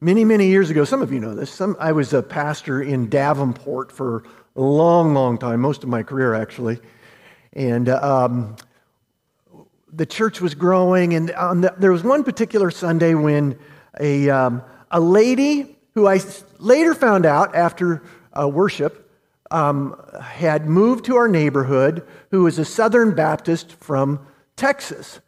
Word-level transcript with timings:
Many, 0.00 0.24
many 0.24 0.46
years 0.46 0.70
ago, 0.70 0.84
some 0.84 1.02
of 1.02 1.12
you 1.12 1.18
know 1.18 1.34
this, 1.34 1.50
some, 1.50 1.76
I 1.80 1.90
was 1.90 2.12
a 2.12 2.22
pastor 2.22 2.80
in 2.80 3.08
Davenport 3.08 3.90
for 3.90 4.22
a 4.54 4.60
long, 4.60 5.12
long 5.12 5.38
time, 5.38 5.60
most 5.60 5.82
of 5.82 5.88
my 5.88 6.04
career 6.04 6.34
actually. 6.34 6.78
And 7.52 7.88
um, 7.88 8.54
the 9.92 10.06
church 10.06 10.40
was 10.40 10.54
growing, 10.54 11.14
and 11.14 11.30
the, 11.30 11.74
there 11.78 11.90
was 11.90 12.04
one 12.04 12.22
particular 12.22 12.70
Sunday 12.70 13.14
when 13.14 13.58
a, 13.98 14.30
um, 14.30 14.62
a 14.92 15.00
lady 15.00 15.76
who 15.94 16.06
I 16.06 16.20
later 16.60 16.94
found 16.94 17.26
out 17.26 17.56
after 17.56 18.04
uh, 18.40 18.46
worship 18.46 19.10
um, 19.50 20.00
had 20.22 20.66
moved 20.66 21.06
to 21.06 21.16
our 21.16 21.26
neighborhood, 21.26 22.06
who 22.30 22.44
was 22.44 22.60
a 22.60 22.64
Southern 22.64 23.16
Baptist 23.16 23.72
from 23.72 24.24
Texas. 24.54 25.18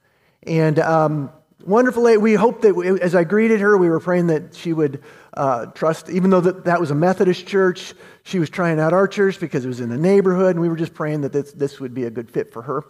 And 0.45 0.79
um, 0.79 1.33
wonderful 1.65 2.03
lady. 2.03 2.19
We 2.19 2.35
hoped 2.35 2.63
that 2.63 2.99
as 3.03 3.15
I 3.15 3.25
greeted 3.25 3.61
her, 3.61 3.77
we 3.77 3.89
were 3.89 4.01
praying 4.01 4.29
that 4.29 4.55
she 4.55 4.73
would 4.73 5.03
uh, 5.35 5.67
trust, 5.67 6.09
even 6.11 6.31
though 6.31 6.41
that, 6.41 6.65
that 6.65 6.81
was 6.81 6.91
a 6.91 6.95
Methodist 6.95 7.47
church, 7.47 7.95
she 8.23 8.39
was 8.39 8.51
trying 8.51 8.81
out 8.81 8.93
our 8.93 9.07
church 9.07 9.39
because 9.41 9.65
it 9.65 9.69
was 9.69 9.81
in 9.81 9.89
the 9.89 9.97
neighborhood, 9.97 10.57
and 10.57 10.61
we 10.61 10.69
were 10.69 10.77
just 10.77 10.95
praying 10.95 11.21
that 11.23 11.33
this, 11.33 11.53
this 11.53 11.81
would 11.81 11.95
be 11.95 12.05
a 12.05 12.11
good 12.11 12.31
fit 12.31 12.53
for 12.53 12.63
her. 12.63 12.85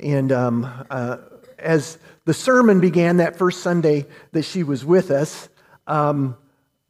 And 0.00 0.32
um, 0.32 0.86
uh, 0.90 1.18
as 1.58 1.98
the 2.24 2.34
sermon 2.34 2.80
began 2.80 3.18
that 3.18 3.36
first 3.36 3.60
Sunday 3.62 4.06
that 4.32 4.42
she 4.42 4.62
was 4.62 4.84
with 4.84 5.10
us, 5.10 5.48
um, 5.86 6.36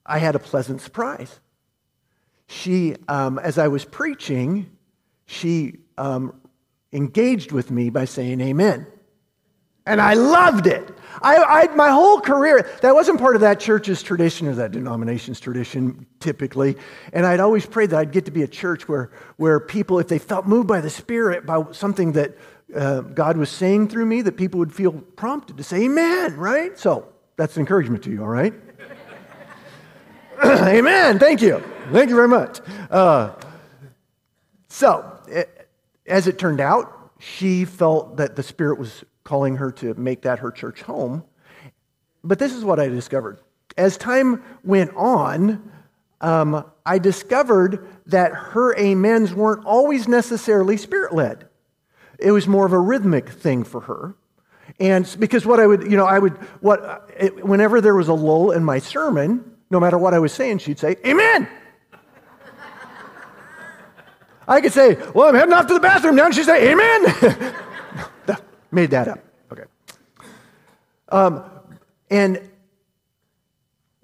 I 0.07 0.19
had 0.19 0.35
a 0.35 0.39
pleasant 0.39 0.81
surprise. 0.81 1.41
She, 2.47 2.97
um, 3.09 3.39
as 3.39 3.59
I 3.59 3.69
was 3.69 3.85
preaching, 3.85 4.71
she 5.27 5.79
um, 5.97 6.41
engaged 6.93 7.53
with 7.53 7.71
me 7.71 7.91
by 7.91 8.05
saying 8.05 8.41
amen. 8.41 8.87
And 9.87 10.01
I 10.01 10.15
loved 10.15 10.67
it. 10.67 10.91
I, 11.21 11.37
I, 11.37 11.75
my 11.75 11.91
whole 11.91 12.21
career, 12.21 12.69
that 12.83 12.95
wasn't 12.95 13.19
part 13.19 13.35
of 13.35 13.41
that 13.43 13.61
church's 13.61 14.03
tradition 14.03 14.47
or 14.47 14.55
that 14.55 14.73
denomination's 14.73 15.41
tradition 15.41 16.07
typically. 16.21 16.77
And 17.13 17.25
I'd 17.25 17.41
always 17.41 17.67
prayed 17.67 17.91
that 17.91 17.99
I'd 17.99 18.13
get 18.13 18.25
to 18.27 18.31
be 18.31 18.43
a 18.43 18.49
church 18.49 18.89
where, 18.89 19.11
where 19.37 19.61
people, 19.61 19.99
if 19.99 20.09
they 20.09 20.19
felt 20.19 20.47
moved 20.47 20.69
by 20.69 20.81
the 20.81 20.91
Spirit, 20.91 21.47
by 21.47 21.65
something 21.73 22.13
that 22.13 22.37
uh, 22.75 23.01
God 23.01 23.37
was 23.37 23.51
saying 23.51 23.89
through 23.89 24.07
me, 24.07 24.23
that 24.23 24.37
people 24.37 24.59
would 24.59 24.75
feel 24.75 24.93
prompted 24.93 25.57
to 25.59 25.63
say 25.63 25.85
amen, 25.85 26.37
right? 26.37 26.79
So 26.79 27.09
that's 27.37 27.57
encouragement 27.57 28.05
to 28.05 28.11
you, 28.11 28.23
all 28.23 28.29
right? 28.29 28.55
amen. 30.45 31.19
Thank 31.19 31.43
you. 31.43 31.63
Thank 31.93 32.11
you 32.11 32.17
very 32.17 32.29
much. 32.29 32.61
Uh, 32.91 33.35
so, 34.69 35.19
it, 35.29 35.69
as 36.07 36.27
it 36.27 36.39
turned 36.39 36.61
out, 36.61 37.13
she 37.19 37.65
felt 37.65 38.17
that 38.17 38.37
the 38.37 38.43
Spirit 38.43 38.79
was 38.79 39.05
calling 39.25 39.57
her 39.57 39.73
to 39.73 39.95
make 39.95 40.23
that 40.23 40.39
her 40.39 40.51
church 40.51 40.83
home. 40.83 41.25
But 42.23 42.39
this 42.39 42.53
is 42.53 42.65
what 42.65 42.79
I 42.79 42.89
discovered. 42.89 43.39
As 43.77 43.97
time 43.97 44.43
went 44.63 44.95
on, 44.95 45.71
um, 46.21 46.65
I 46.87 46.99
discovered 46.99 47.87
that 48.07 48.33
her 48.33 48.79
amens 48.79 49.35
weren't 49.35 49.65
always 49.65 50.07
necessarily 50.07 50.77
spirit 50.77 51.15
led. 51.15 51.49
It 52.19 52.31
was 52.31 52.47
more 52.47 52.67
of 52.67 52.73
a 52.73 52.79
rhythmic 52.79 53.29
thing 53.29 53.65
for 53.65 53.81
her. 53.81 54.15
And 54.81 55.15
because 55.19 55.45
what 55.45 55.61
I 55.61 55.67
would, 55.67 55.83
you 55.83 55.97
know, 55.97 56.07
I 56.07 56.19
would, 56.19 56.33
what, 56.63 57.11
it, 57.19 57.45
whenever 57.45 57.81
there 57.81 57.95
was 57.95 58.09
a 58.09 58.15
lull 58.15 58.51
in 58.53 58.65
my 58.65 58.79
sermon, 58.79 59.53
no 59.71 59.81
matter 59.81 59.99
what 59.99 60.15
I 60.15 60.19
was 60.19 60.33
saying, 60.33 60.59
she'd 60.59 60.79
say, 60.79 60.97
Amen. 61.05 61.49
I 64.49 64.61
could 64.61 64.73
say, 64.73 64.97
Well, 65.15 65.29
I'm 65.29 65.35
heading 65.35 65.53
off 65.53 65.67
to 65.67 65.75
the 65.75 65.81
bathroom 65.81 66.17
now, 66.17 66.27
and 66.27 66.35
she'd 66.35 66.45
say, 66.45 66.73
Amen. 66.73 67.55
Made 68.75 68.91
that 68.91 69.07
up. 69.07 69.21
Okay. 69.53 69.63
Um, 71.11 71.45
and 72.11 72.37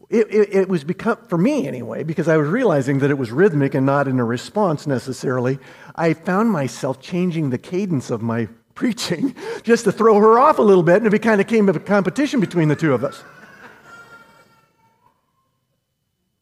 it, 0.08 0.32
it, 0.32 0.54
it, 0.54 0.68
was 0.68 0.84
become, 0.84 1.18
for 1.28 1.36
me 1.36 1.66
anyway, 1.66 2.04
because 2.04 2.28
I 2.28 2.36
was 2.36 2.48
realizing 2.48 3.00
that 3.00 3.10
it 3.10 3.18
was 3.18 3.32
rhythmic 3.32 3.74
and 3.74 3.84
not 3.84 4.06
in 4.06 4.20
a 4.20 4.24
response 4.24 4.86
necessarily, 4.86 5.58
I 5.96 6.14
found 6.14 6.52
myself 6.52 7.00
changing 7.00 7.50
the 7.50 7.58
cadence 7.58 8.10
of 8.10 8.22
my 8.22 8.48
preaching 8.74 9.34
just 9.62 9.84
to 9.84 9.92
throw 9.92 10.18
her 10.20 10.38
off 10.38 10.58
a 10.58 10.62
little 10.62 10.84
bit, 10.84 11.02
and 11.02 11.12
it 11.12 11.18
kind 11.18 11.40
of 11.40 11.48
came 11.48 11.68
of 11.68 11.76
a 11.76 11.80
competition 11.80 12.38
between 12.38 12.68
the 12.68 12.76
two 12.76 12.94
of 12.94 13.04
us. 13.04 13.22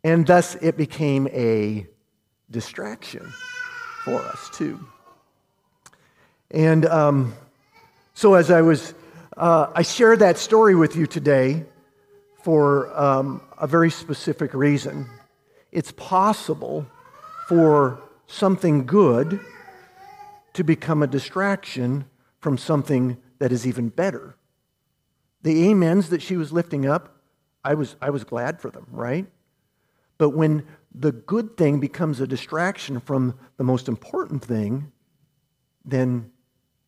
And 0.05 0.27
thus 0.27 0.55
it 0.57 0.77
became 0.77 1.29
a 1.29 1.87
distraction 2.51 3.33
for 4.05 4.21
us, 4.21 4.51
too. 4.51 4.79
And 6.51 6.87
um, 6.87 7.35
so, 8.19 8.35
as 8.35 8.51
I 8.51 8.63
was, 8.63 8.95
uh, 9.37 9.71
I 9.73 9.83
share 9.83 10.17
that 10.17 10.39
story 10.39 10.75
with 10.75 10.97
you 10.97 11.07
today 11.07 11.65
for 12.43 12.93
um, 13.01 13.43
a 13.57 13.69
very 13.69 13.93
specific 13.93 14.55
reason. 14.55 15.09
It's 15.71 15.93
possible 15.93 16.85
for 17.47 18.01
something 18.27 18.87
good 18.87 19.39
to 20.55 20.65
become 20.65 21.01
a 21.05 21.07
distraction 21.07 22.07
from 22.41 22.59
something 22.59 23.19
that 23.39 23.53
is 23.53 23.69
even 23.69 23.89
better. 23.89 24.35
The 25.45 25.71
amens 25.71 26.09
that 26.09 26.21
she 26.21 26.37
was 26.37 26.51
lifting 26.51 26.87
up, 26.87 27.23
I 27.63 27.75
was, 27.75 27.95
I 28.03 28.11
was 28.11 28.25
glad 28.25 28.61
for 28.61 28.69
them, 28.69 28.89
right? 28.91 29.29
But 30.19 30.31
when 30.31 30.67
the 30.93 31.13
good 31.13 31.57
thing 31.57 31.79
becomes 31.79 32.19
a 32.19 32.27
distraction 32.27 32.99
from 32.99 33.39
the 33.59 33.65
most 33.65 33.87
important 33.87 34.45
thing, 34.45 34.91
then 35.85 36.33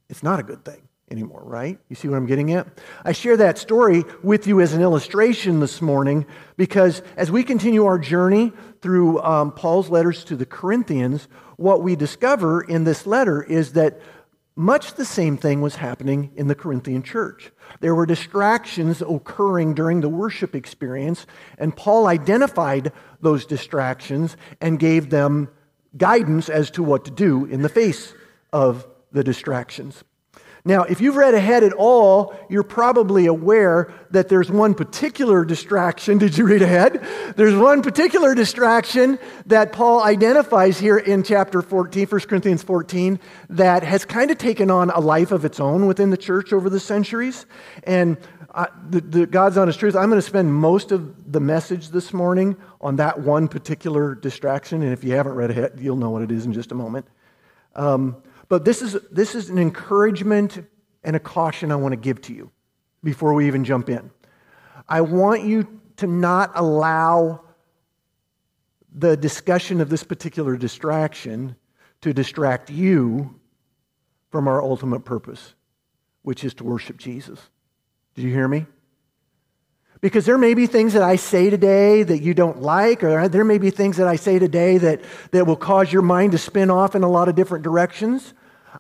it's 0.09 0.25
not 0.25 0.41
a 0.41 0.43
good 0.43 0.65
thing 0.65 0.89
anymore, 1.11 1.43
right? 1.45 1.79
You 1.89 1.97
see 1.97 2.09
what 2.09 2.17
I'm 2.17 2.27
getting 2.27 2.53
at? 2.53 2.67
I 3.05 3.13
share 3.13 3.37
that 3.39 3.59
story 3.59 4.05
with 4.23 4.47
you 4.47 4.61
as 4.61 4.73
an 4.73 4.83
illustration 4.83 5.61
this 5.61 5.83
morning 5.83 6.25
because 6.57 7.03
as 7.17 7.31
we 7.31 7.43
continue 7.43 7.85
our 7.85 7.99
journey 7.99 8.53
through 8.81 9.21
um, 9.21 9.53
Paul's 9.53 9.91
letters 9.91 10.25
to 10.25 10.37
the 10.37 10.47
Corinthians, 10.47 11.27
what 11.57 11.83
we 11.83 11.97
discover 11.97 12.63
in 12.63 12.85
this 12.85 13.07
letter 13.07 13.43
is 13.43 13.73
that 13.73 14.01
much 14.57 14.95
the 14.95 15.05
same 15.05 15.37
thing 15.37 15.61
was 15.61 15.77
happening 15.77 16.31
in 16.37 16.47
the 16.47 16.55
Corinthian 16.55 17.03
church. 17.03 17.51
There 17.81 17.95
were 17.95 18.07
distractions 18.07 19.03
occurring 19.03 19.75
during 19.75 20.01
the 20.01 20.09
worship 20.09 20.55
experience, 20.55 21.27
and 21.59 21.75
Paul 21.75 22.07
identified 22.07 22.93
those 23.21 23.47
distractions 23.47 24.37
and 24.61 24.79
gave 24.79 25.11
them 25.11 25.49
guidance 25.97 26.49
as 26.49 26.71
to 26.73 26.83
what 26.83 27.05
to 27.07 27.11
do 27.11 27.47
in 27.47 27.63
the 27.63 27.69
face 27.69 28.15
of 28.53 28.87
the 29.13 29.25
distractions. 29.25 30.05
Now, 30.65 30.83
if 30.83 31.01
you've 31.01 31.17
read 31.17 31.35
ahead 31.35 31.65
at 31.65 31.73
all, 31.73 32.35
you're 32.51 32.63
probably 32.63 33.27
aware 33.27 33.93
that 34.11 34.29
there's 34.29 34.51
one 34.51 34.75
particular 34.75 35.45
distraction. 35.45 36.19
Did 36.19 36.37
you 36.37 36.47
read 36.47 36.63
ahead? 36.63 37.03
There's 37.37 37.55
one 37.55 37.83
particular 37.83 38.35
distraction 38.35 39.19
that 39.47 39.73
Paul 39.73 40.03
identifies 40.03 40.79
here 40.79 40.99
in 40.99 41.23
chapter 41.23 41.63
14, 41.63 42.07
1 42.07 42.21
Corinthians 42.23 42.63
14, 42.63 43.19
that 43.51 43.83
has 43.83 44.05
kind 44.05 44.31
of 44.31 44.39
taken 44.39 44.71
on 44.71 44.91
a 44.91 45.01
life 45.01 45.33
of 45.33 45.45
its 45.45 45.61
own 45.61 45.87
within 45.87 46.11
the 46.11 46.17
church 46.17 46.53
over 46.53 46.69
the 46.69 46.81
centuries. 46.81 47.47
And 47.85 48.19
uh, 48.55 48.67
the, 48.89 49.01
the 49.01 49.27
God's 49.27 49.57
honest 49.57 49.79
truth, 49.79 49.95
I'm 49.95 50.11
going 50.11 50.21
to 50.21 50.27
spend 50.27 50.53
most 50.53 50.93
of 50.93 51.33
the 51.33 51.41
message 51.41 51.91
this 51.91 52.13
morning 52.13 52.57
on 52.81 52.97
that 52.97 53.21
one 53.21 53.49
particular 53.49 54.15
distraction. 54.15 54.83
And 54.83 54.93
if 54.93 55.05
you 55.05 55.13
haven't 55.13 55.35
read 55.35 55.51
ahead, 55.51 55.79
you'll 55.79 55.97
know 55.97 56.11
what 56.11 56.23
it 56.23 56.33
is 56.33 56.45
in 56.45 56.53
just 56.53 56.73
a 56.73 56.75
moment. 56.75 57.07
Um, 57.77 58.17
but 58.51 58.65
this 58.65 58.83
is, 58.83 58.99
this 59.13 59.37
is 59.37 59.49
an 59.49 59.59
encouragement 59.59 60.67
and 61.05 61.15
a 61.15 61.21
caution 61.21 61.71
I 61.71 61.77
want 61.77 61.93
to 61.93 61.97
give 61.97 62.21
to 62.23 62.35
you 62.35 62.51
before 63.03 63.33
we 63.33 63.47
even 63.47 63.65
jump 63.65 63.89
in. 63.89 64.11
I 64.89 65.03
want 65.03 65.45
you 65.45 65.81
to 65.99 66.09
not 66.09 66.51
allow 66.57 67.43
the 68.93 69.17
discussion 69.17 69.81
of 69.81 69.89
this 69.89 70.03
particular 70.03 70.57
distraction 70.57 71.55
to 72.01 72.13
distract 72.13 72.71
you 72.71 73.39
from 74.31 74.49
our 74.49 74.61
ultimate 74.61 75.05
purpose, 75.05 75.55
which 76.23 76.43
is 76.43 76.53
to 76.55 76.65
worship 76.65 76.99
Jesus. 76.99 77.39
Did 78.17 78.23
you 78.23 78.33
hear 78.33 78.49
me? 78.49 78.67
Because 80.01 80.27
there 80.27 80.39
may 80.39 80.55
be 80.55 80.67
things 80.67 80.95
that 80.95 81.03
I 81.05 81.15
say 81.15 81.51
today 81.51 82.03
that 82.03 82.21
you 82.21 82.35
don't 82.35 82.63
like, 82.63 83.05
or 83.05 83.29
there 83.29 83.45
may 83.45 83.59
be 83.59 83.71
things 83.71 83.99
that 83.99 84.09
I 84.09 84.17
say 84.17 84.41
today 84.41 84.79
that, 84.79 85.03
that 85.31 85.47
will 85.47 85.57
cause 85.57 85.93
your 85.93 86.03
mind 86.03 86.33
to 86.33 86.39
spin 86.39 86.69
off 86.69 86.97
in 86.97 87.05
a 87.05 87.09
lot 87.09 87.29
of 87.29 87.37
different 87.37 87.63
directions. 87.63 88.35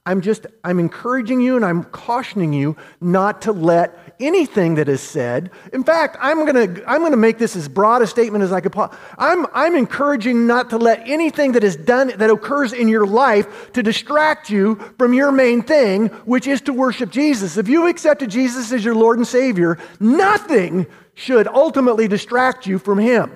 I'm 0.06 0.23
just, 0.23 0.47
I'm 0.64 0.79
encouraging 0.79 1.41
you 1.41 1.56
and 1.56 1.64
I'm 1.64 1.85
cautioning 1.85 2.55
you 2.55 2.76
not 3.02 3.43
to 3.43 3.52
let 3.52 4.14
anything 4.19 4.76
that 4.76 4.88
is 4.88 5.02
said. 5.02 5.50
In 5.75 5.85
fact, 5.85 6.17
I'm 6.20 6.47
going 6.47 6.75
to, 6.75 6.91
I'm 6.91 7.00
going 7.00 7.11
to 7.12 7.19
make 7.19 7.37
this 7.37 7.55
as 7.55 7.69
broad 7.69 8.00
a 8.00 8.06
statement 8.06 8.43
as 8.43 8.50
I 8.50 8.61
could. 8.61 8.73
possibly. 8.73 8.99
I'm, 9.19 9.47
I'm 9.52 9.76
encouraging 9.76 10.47
not 10.47 10.70
to 10.70 10.79
let 10.79 11.06
anything 11.06 11.52
that 11.52 11.64
is 11.64 11.76
done, 11.76 12.12
that 12.17 12.31
occurs 12.31 12.73
in 12.73 12.88
your 12.88 13.06
life 13.06 13.73
to 13.73 13.82
distract 13.82 14.49
you 14.49 14.76
from 14.97 15.12
your 15.12 15.31
main 15.32 15.62
thing, 15.62 16.06
which 16.25 16.47
is 16.47 16.62
to 16.62 16.73
worship 16.73 17.11
Jesus. 17.11 17.58
If 17.58 17.69
you 17.69 17.87
accepted 17.87 18.31
Jesus 18.31 18.73
as 18.73 18.82
your 18.82 18.94
Lord 18.94 19.19
and 19.19 19.26
Savior, 19.26 19.79
nothing 20.00 20.87
should 21.12 21.47
ultimately 21.47 22.08
distract 22.08 22.67
you 22.67 22.79
from 22.79 22.99
Him. 22.99 23.31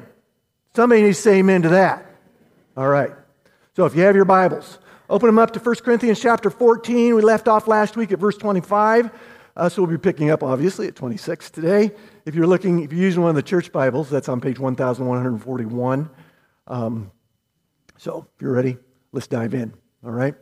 Somebody 0.75 1.03
needs 1.03 1.19
to 1.19 1.23
say 1.23 1.39
amen 1.39 1.63
to 1.63 1.69
that. 1.71 2.07
All 2.75 2.89
right. 2.89 3.13
So 3.77 3.85
if 3.85 3.95
you 3.95 4.03
have 4.03 4.17
your 4.17 4.25
Bibles, 4.25 4.79
Open 5.15 5.29
them 5.29 5.39
up 5.39 5.53
to 5.53 5.61
1 5.61 5.77
Corinthians 5.77 6.19
chapter 6.19 6.51
14. 6.51 7.15
We 7.15 7.23
left 7.23 7.47
off 7.47 7.69
last 7.69 7.97
week 7.97 8.11
at 8.11 8.19
verse 8.19 8.37
25. 8.37 9.13
Uh, 9.57 9.69
so 9.69 9.81
we'll 9.81 9.93
be 9.93 9.97
picking 9.97 10.31
up, 10.31 10.43
obviously, 10.43 10.89
at 10.89 10.97
26 10.97 11.51
today. 11.51 11.93
If 12.27 12.35
you're 12.35 12.49
looking, 12.49 12.83
if 12.83 12.93
you're 12.93 13.01
using 13.01 13.23
one 13.23 13.31
of 13.31 13.37
the 13.37 13.43
church 13.45 13.71
Bibles, 13.71 14.11
that's 14.11 14.29
on 14.29 14.41
page 14.41 14.59
1141. 14.59 16.11
Um, 16.67 17.13
so 17.97 18.27
if 18.35 18.43
you're 18.43 18.55
ready, 18.55 18.77
let's 19.13 19.29
dive 19.29 19.55
in. 19.55 19.73
All 20.05 20.11
right. 20.11 20.35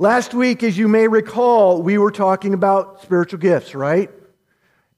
Last 0.00 0.34
week, 0.34 0.64
as 0.64 0.76
you 0.76 0.88
may 0.88 1.06
recall, 1.06 1.80
we 1.80 1.96
were 1.96 2.10
talking 2.10 2.52
about 2.52 3.00
spiritual 3.00 3.38
gifts, 3.38 3.76
right? 3.76 4.10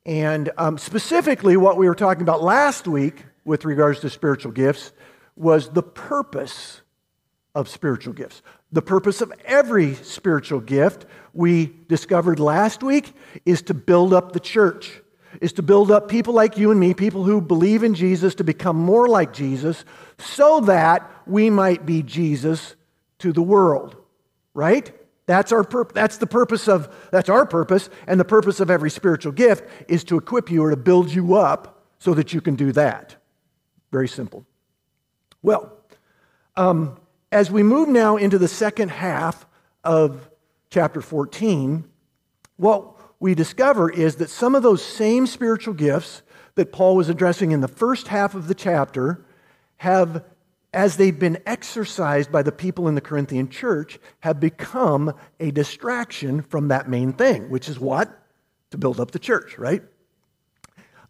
And 0.07 0.51
um, 0.57 0.79
specifically, 0.79 1.59
what 1.59 1.77
we 1.77 1.87
were 1.87 1.95
talking 1.95 2.23
about 2.23 2.43
last 2.43 2.89
week 2.89 3.27
with 3.45 3.67
regards 3.67 4.01
to 4.01 4.09
spiritual 4.09 4.53
gifts 4.53 4.93
was 5.37 5.69
the 5.69 5.83
purpose 5.83 6.81
of 7.57 7.71
spiritual 7.71 8.13
gifts. 8.13 8.43
The 8.71 8.83
purpose 8.83 9.23
of 9.23 9.33
every 9.47 9.95
spiritual 9.95 10.61
gift, 10.61 11.07
we 11.33 11.73
discovered 11.89 12.39
last 12.39 12.83
week, 12.83 13.15
is 13.47 13.63
to 13.63 13.75
build 13.75 14.13
up 14.13 14.33
the 14.33 14.41
church, 14.41 15.01
is 15.41 15.55
to 15.55 15.63
build 15.63 15.91
up 15.91 16.09
people 16.09 16.35
like 16.35 16.59
you 16.59 16.71
and 16.71 16.79
me, 16.79 16.93
people 16.93 17.25
who 17.25 17.41
believe 17.41 17.83
in 17.83 17.95
Jesus, 17.95 18.35
to 18.35 18.45
become 18.45 18.77
more 18.77 19.09
like 19.09 19.33
Jesus, 19.33 19.87
so 20.19 20.61
that 20.61 21.11
we 21.27 21.49
might 21.49 21.87
be 21.87 22.03
Jesus 22.03 22.77
to 23.21 23.33
the 23.33 23.43
world. 23.43 23.97
Right? 24.53 24.93
That's 25.25 25.51
our 25.51 25.65
pur- 25.65 25.89
that's 25.95 26.19
the 26.19 26.27
purpose 26.27 26.69
of 26.69 26.95
that's 27.11 27.31
our 27.31 27.47
purpose 27.47 27.89
and 28.07 28.21
the 28.21 28.25
purpose 28.25 28.61
of 28.61 28.71
every 28.71 28.91
spiritual 28.91 29.33
gift 29.33 29.65
is 29.89 30.05
to 30.05 30.19
equip 30.19 30.51
you 30.51 30.63
or 30.63 30.71
to 30.71 30.77
build 30.77 31.11
you 31.11 31.37
up 31.37 31.85
so 31.99 32.13
that 32.13 32.35
you 32.35 32.43
can 32.43 32.55
do 32.55 32.73
that. 32.73 33.17
Very 33.91 34.09
simple. 34.09 34.45
Well, 35.43 35.73
um, 36.55 36.99
as 37.33 37.51
we 37.51 37.63
move 37.63 37.89
now 37.89 38.17
into 38.17 38.39
the 38.39 38.49
second 38.49 38.91
half 38.91 39.47
of 39.85 40.31
chapter 40.71 41.01
14, 41.01 41.85
what 42.57 42.97
we 43.21 43.35
discover 43.35 43.91
is 43.91 44.17
that 44.17 44.31
some 44.31 44.55
of 44.55 44.63
those 44.63 44.85
same 44.85 45.27
spiritual 45.27 45.75
gifts 45.75 46.23
that 46.55 46.73
Paul 46.73 46.97
was 46.97 47.09
addressing 47.09 47.53
in 47.53 47.61
the 47.61 47.69
first 47.69 48.09
half 48.09 48.35
of 48.35 48.49
the 48.49 48.55
chapter 48.55 49.25
have, 49.79 50.25
as 50.73 50.97
they've 50.97 51.19
been 51.19 51.39
exercised 51.47 52.31
by 52.31 52.43
the 52.43 52.53
people 52.53 52.89
in 52.89 52.95
the 52.95 53.01
Corinthian 53.01 53.49
church, 53.49 53.99
have 54.21 54.41
become 54.41 55.15
a 55.41 55.51
distraction 55.51 56.43
from 56.43 56.69
that 56.69 56.89
main 56.89 57.13
thing, 57.13 57.51
which 57.51 57.69
is 57.69 57.79
what? 57.79 58.23
To 58.71 58.79
build 58.79 59.01
up 59.01 59.11
the 59.11 59.19
church, 59.19 59.59
right? 59.59 59.83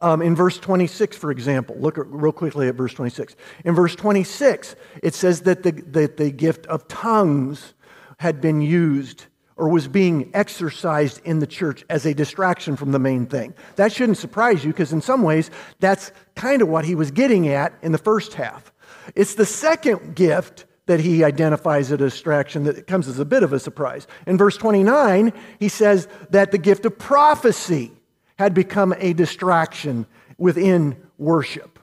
Um, 0.00 0.22
in 0.22 0.34
verse 0.37 0.58
26, 0.58 1.16
for 1.16 1.31
example, 1.31 1.76
look 1.78 1.98
at, 1.98 2.06
real 2.08 2.32
quickly 2.32 2.69
at 2.69 2.75
verse 2.75 2.94
26. 2.94 3.37
In 3.64 3.75
verse 3.75 3.94
26, 3.94 4.76
it 5.02 5.14
says 5.14 5.43
that 5.43 5.62
the, 5.62 5.72
that 5.72 6.16
the 6.16 6.31
gift 6.31 6.66
of 6.66 6.87
tongues 6.88 7.75
had 8.19 8.40
been 8.40 8.60
used 8.60 9.25
or 9.56 9.70
was 9.70 9.88
being 9.88 10.31
exercised 10.34 11.20
in 11.25 11.38
the 11.38 11.46
church 11.46 11.84
as 11.88 12.04
a 12.04 12.12
distraction 12.12 12.76
from 12.76 12.93
the 12.93 12.98
main 12.98 13.26
thing. 13.26 13.54
That 13.76 13.90
shouldn't 13.90 14.19
surprise 14.19 14.64
you 14.64 14.72
because, 14.72 14.93
in 14.93 15.00
some 15.00 15.22
ways, 15.22 15.50
that's 15.81 16.12
kind 16.34 16.60
of 16.60 16.69
what 16.69 16.84
he 16.84 16.94
was 16.94 17.10
getting 17.10 17.48
at 17.48 17.72
in 17.82 17.93
the 17.93 17.98
first 17.98 18.34
half. 18.34 18.72
It's 19.14 19.34
the 19.34 19.46
second 19.46 20.14
gift 20.14 20.66
that 20.87 21.00
he 21.00 21.25
identifies 21.25 21.87
as 21.87 21.93
a 21.93 21.96
distraction 21.96 22.64
that 22.64 22.87
comes 22.87 23.08
as 23.08 23.19
a 23.19 23.25
bit 23.25 23.43
of 23.43 23.52
a 23.52 23.58
surprise. 23.58 24.06
In 24.26 24.37
verse 24.37 24.56
29, 24.56 25.32
he 25.58 25.69
says 25.69 26.06
that 26.31 26.52
the 26.52 26.58
gift 26.58 26.84
of 26.84 26.98
prophecy 26.98 27.93
had 28.38 28.54
become 28.54 28.94
a 28.98 29.12
distraction 29.12 30.06
within 30.38 30.96
worship. 31.18 31.78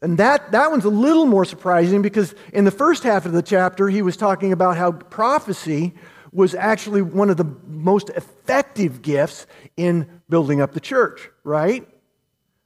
And 0.00 0.18
that, 0.18 0.52
that 0.52 0.70
one's 0.70 0.84
a 0.84 0.90
little 0.90 1.26
more 1.26 1.44
surprising 1.44 2.02
because 2.02 2.34
in 2.52 2.64
the 2.64 2.70
first 2.70 3.02
half 3.02 3.26
of 3.26 3.32
the 3.32 3.42
chapter, 3.42 3.88
he 3.88 4.02
was 4.02 4.16
talking 4.16 4.52
about 4.52 4.76
how 4.76 4.92
prophecy 4.92 5.94
was 6.32 6.54
actually 6.54 7.02
one 7.02 7.30
of 7.30 7.36
the 7.36 7.56
most 7.66 8.10
effective 8.10 9.02
gifts 9.02 9.46
in 9.76 10.20
building 10.28 10.60
up 10.60 10.72
the 10.72 10.80
church, 10.80 11.30
right? 11.42 11.88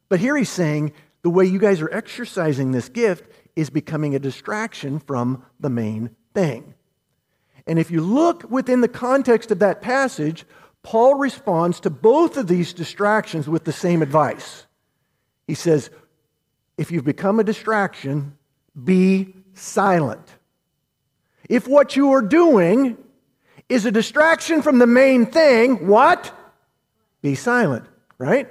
But 0.09 0.21
here 0.21 0.37
he's 0.37 0.51
saying 0.51 0.93
the 1.23 1.31
way 1.31 1.47
you 1.47 1.59
guys 1.59 1.81
are 1.81 1.93
exercising 1.93 2.73
this 2.73 2.89
gift 2.89 3.25
is 3.57 3.71
becoming 3.71 4.15
a 4.15 4.19
distraction 4.19 4.99
from 4.99 5.45
the 5.61 5.71
main 5.71 6.11
thing. 6.35 6.75
And 7.67 7.79
if 7.79 7.91
you 7.91 8.01
look 8.01 8.51
within 8.51 8.81
the 8.81 8.89
context 8.89 9.51
of 9.51 9.61
that 9.61 9.81
passage, 9.81 10.45
Paul 10.83 11.15
responds 11.15 11.81
to 11.81 11.91
both 11.91 12.37
of 12.37 12.47
these 12.47 12.73
distractions 12.73 13.49
with 13.49 13.65
the 13.65 13.73
same 13.73 14.03
advice. 14.03 14.67
He 15.47 15.55
says, 15.55 15.91
if 16.77 16.91
you've 16.91 17.05
become 17.05 17.39
a 17.39 17.45
distraction, 17.45 18.37
be 18.83 19.35
silent. 19.55 20.27
If 21.49 21.69
what 21.69 21.97
you 21.97 22.13
are 22.13 22.23
doing 22.23 22.97
is 23.69 23.87
a 23.87 23.91
distraction 23.91 24.63
from 24.63 24.79
the 24.79 24.87
main 24.87 25.27
thing, 25.27 25.87
what? 25.87 26.33
Be 27.21 27.35
silent, 27.35 27.85
right? 28.19 28.49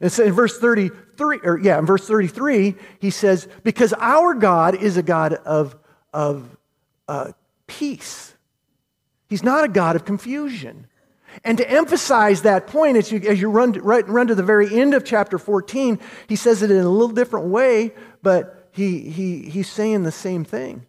And 0.00 0.12
so 0.12 0.24
in 0.24 0.32
verse 0.32 0.58
33, 0.58 1.40
or 1.42 1.58
yeah, 1.58 1.78
in 1.78 1.86
verse 1.86 2.06
33, 2.06 2.74
he 3.00 3.10
says, 3.10 3.48
because 3.62 3.92
our 3.94 4.34
God 4.34 4.74
is 4.74 4.96
a 4.96 5.02
God 5.02 5.32
of, 5.32 5.76
of 6.12 6.56
uh, 7.08 7.32
peace. 7.66 8.34
He's 9.28 9.42
not 9.42 9.64
a 9.64 9.68
God 9.68 9.96
of 9.96 10.04
confusion. 10.04 10.86
And 11.44 11.58
to 11.58 11.70
emphasize 11.70 12.42
that 12.42 12.66
point, 12.66 12.96
as 12.96 13.10
you, 13.10 13.20
as 13.20 13.40
you 13.40 13.50
run, 13.50 13.72
right, 13.72 14.06
run 14.08 14.26
to 14.26 14.34
the 14.34 14.42
very 14.42 14.80
end 14.80 14.94
of 14.94 15.04
chapter 15.04 15.38
14, 15.38 15.98
he 16.28 16.36
says 16.36 16.62
it 16.62 16.70
in 16.70 16.78
a 16.78 16.88
little 16.88 17.14
different 17.14 17.46
way, 17.46 17.92
but 18.22 18.68
he, 18.72 19.10
he, 19.10 19.42
he's 19.42 19.70
saying 19.70 20.02
the 20.02 20.12
same 20.12 20.44
thing. 20.44 20.86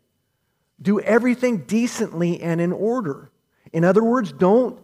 Do 0.82 1.00
everything 1.00 1.60
decently 1.60 2.42
and 2.42 2.60
in 2.60 2.72
order. 2.72 3.32
In 3.72 3.84
other 3.84 4.04
words, 4.04 4.32
don't, 4.32 4.80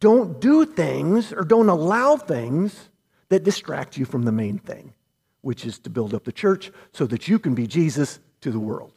don't 0.00 0.40
do 0.40 0.66
things 0.66 1.32
or 1.32 1.44
don't 1.44 1.68
allow 1.68 2.16
things 2.16 2.90
that 3.28 3.44
distract 3.44 3.96
you 3.96 4.04
from 4.04 4.24
the 4.24 4.32
main 4.32 4.58
thing, 4.58 4.92
which 5.40 5.64
is 5.64 5.78
to 5.80 5.90
build 5.90 6.14
up 6.14 6.24
the 6.24 6.32
church 6.32 6.70
so 6.92 7.06
that 7.06 7.28
you 7.28 7.38
can 7.38 7.54
be 7.54 7.66
Jesus 7.66 8.18
to 8.40 8.50
the 8.50 8.58
world. 8.58 8.92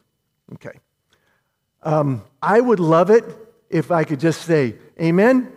Okay. 0.54 0.78
Um, 1.82 2.22
I 2.42 2.60
would 2.60 2.80
love 2.80 3.10
it 3.10 3.24
if 3.70 3.90
I 3.90 4.04
could 4.04 4.20
just 4.20 4.42
say, 4.42 4.76
Amen. 5.00 5.52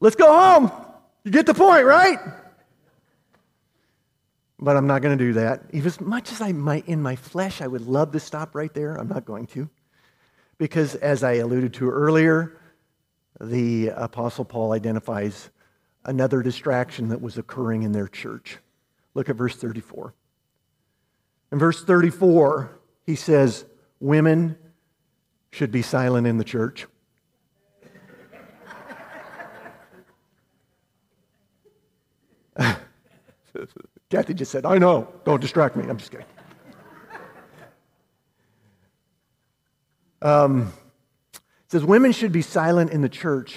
Let's 0.00 0.16
go 0.16 0.26
home. 0.26 0.72
You 1.24 1.30
get 1.30 1.46
the 1.46 1.54
point, 1.54 1.84
right? 1.84 2.18
But 4.58 4.76
I'm 4.76 4.86
not 4.86 5.02
going 5.02 5.16
to 5.16 5.24
do 5.24 5.34
that. 5.34 5.62
Even 5.72 5.86
as 5.86 6.00
much 6.00 6.32
as 6.32 6.40
I 6.40 6.52
might 6.52 6.88
in 6.88 7.00
my 7.00 7.16
flesh, 7.16 7.60
I 7.60 7.66
would 7.66 7.86
love 7.86 8.12
to 8.12 8.20
stop 8.20 8.54
right 8.54 8.72
there. 8.72 8.94
I'm 8.94 9.08
not 9.08 9.24
going 9.24 9.46
to. 9.48 9.68
Because 10.58 10.94
as 10.96 11.22
I 11.22 11.34
alluded 11.34 11.74
to 11.74 11.88
earlier, 11.88 12.58
the 13.40 13.88
Apostle 13.88 14.44
Paul 14.44 14.72
identifies 14.72 15.50
another 16.04 16.42
distraction 16.42 17.08
that 17.08 17.20
was 17.20 17.38
occurring 17.38 17.82
in 17.82 17.92
their 17.92 18.08
church. 18.08 18.58
Look 19.14 19.28
at 19.28 19.36
verse 19.36 19.56
34. 19.56 20.14
In 21.52 21.58
verse 21.58 21.82
34, 21.84 22.78
he 23.06 23.14
says, 23.14 23.64
Women 23.98 24.56
should 25.52 25.72
be 25.72 25.82
silent 25.82 26.26
in 26.26 26.38
the 26.38 26.44
church. 26.44 26.86
Kathy 34.10 34.34
just 34.34 34.50
said, 34.50 34.66
I 34.66 34.78
know, 34.78 35.08
don't 35.24 35.40
distract 35.40 35.76
me. 35.76 35.88
I'm 35.88 35.96
just 35.98 36.10
kidding. 36.10 36.26
Um, 40.22 40.72
it 41.32 41.40
says, 41.68 41.84
Women 41.84 42.12
should 42.12 42.32
be 42.32 42.42
silent 42.42 42.90
in 42.90 43.00
the 43.00 43.08
church 43.08 43.56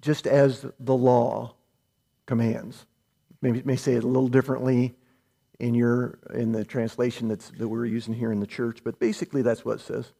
just 0.00 0.26
as 0.26 0.64
the 0.80 0.94
law 0.94 1.54
commands. 2.26 2.86
Maybe 3.42 3.58
it 3.58 3.66
may 3.66 3.76
say 3.76 3.94
it 3.94 4.04
a 4.04 4.06
little 4.06 4.28
differently 4.28 4.94
in 5.58 5.74
your 5.74 6.18
in 6.32 6.52
the 6.52 6.64
translation 6.64 7.28
that's, 7.28 7.50
that 7.50 7.68
we're 7.68 7.84
using 7.84 8.14
here 8.14 8.32
in 8.32 8.40
the 8.40 8.46
church, 8.46 8.78
but 8.84 8.98
basically 8.98 9.42
that's 9.42 9.64
what 9.64 9.80
it 9.80 9.80
says. 9.80 10.12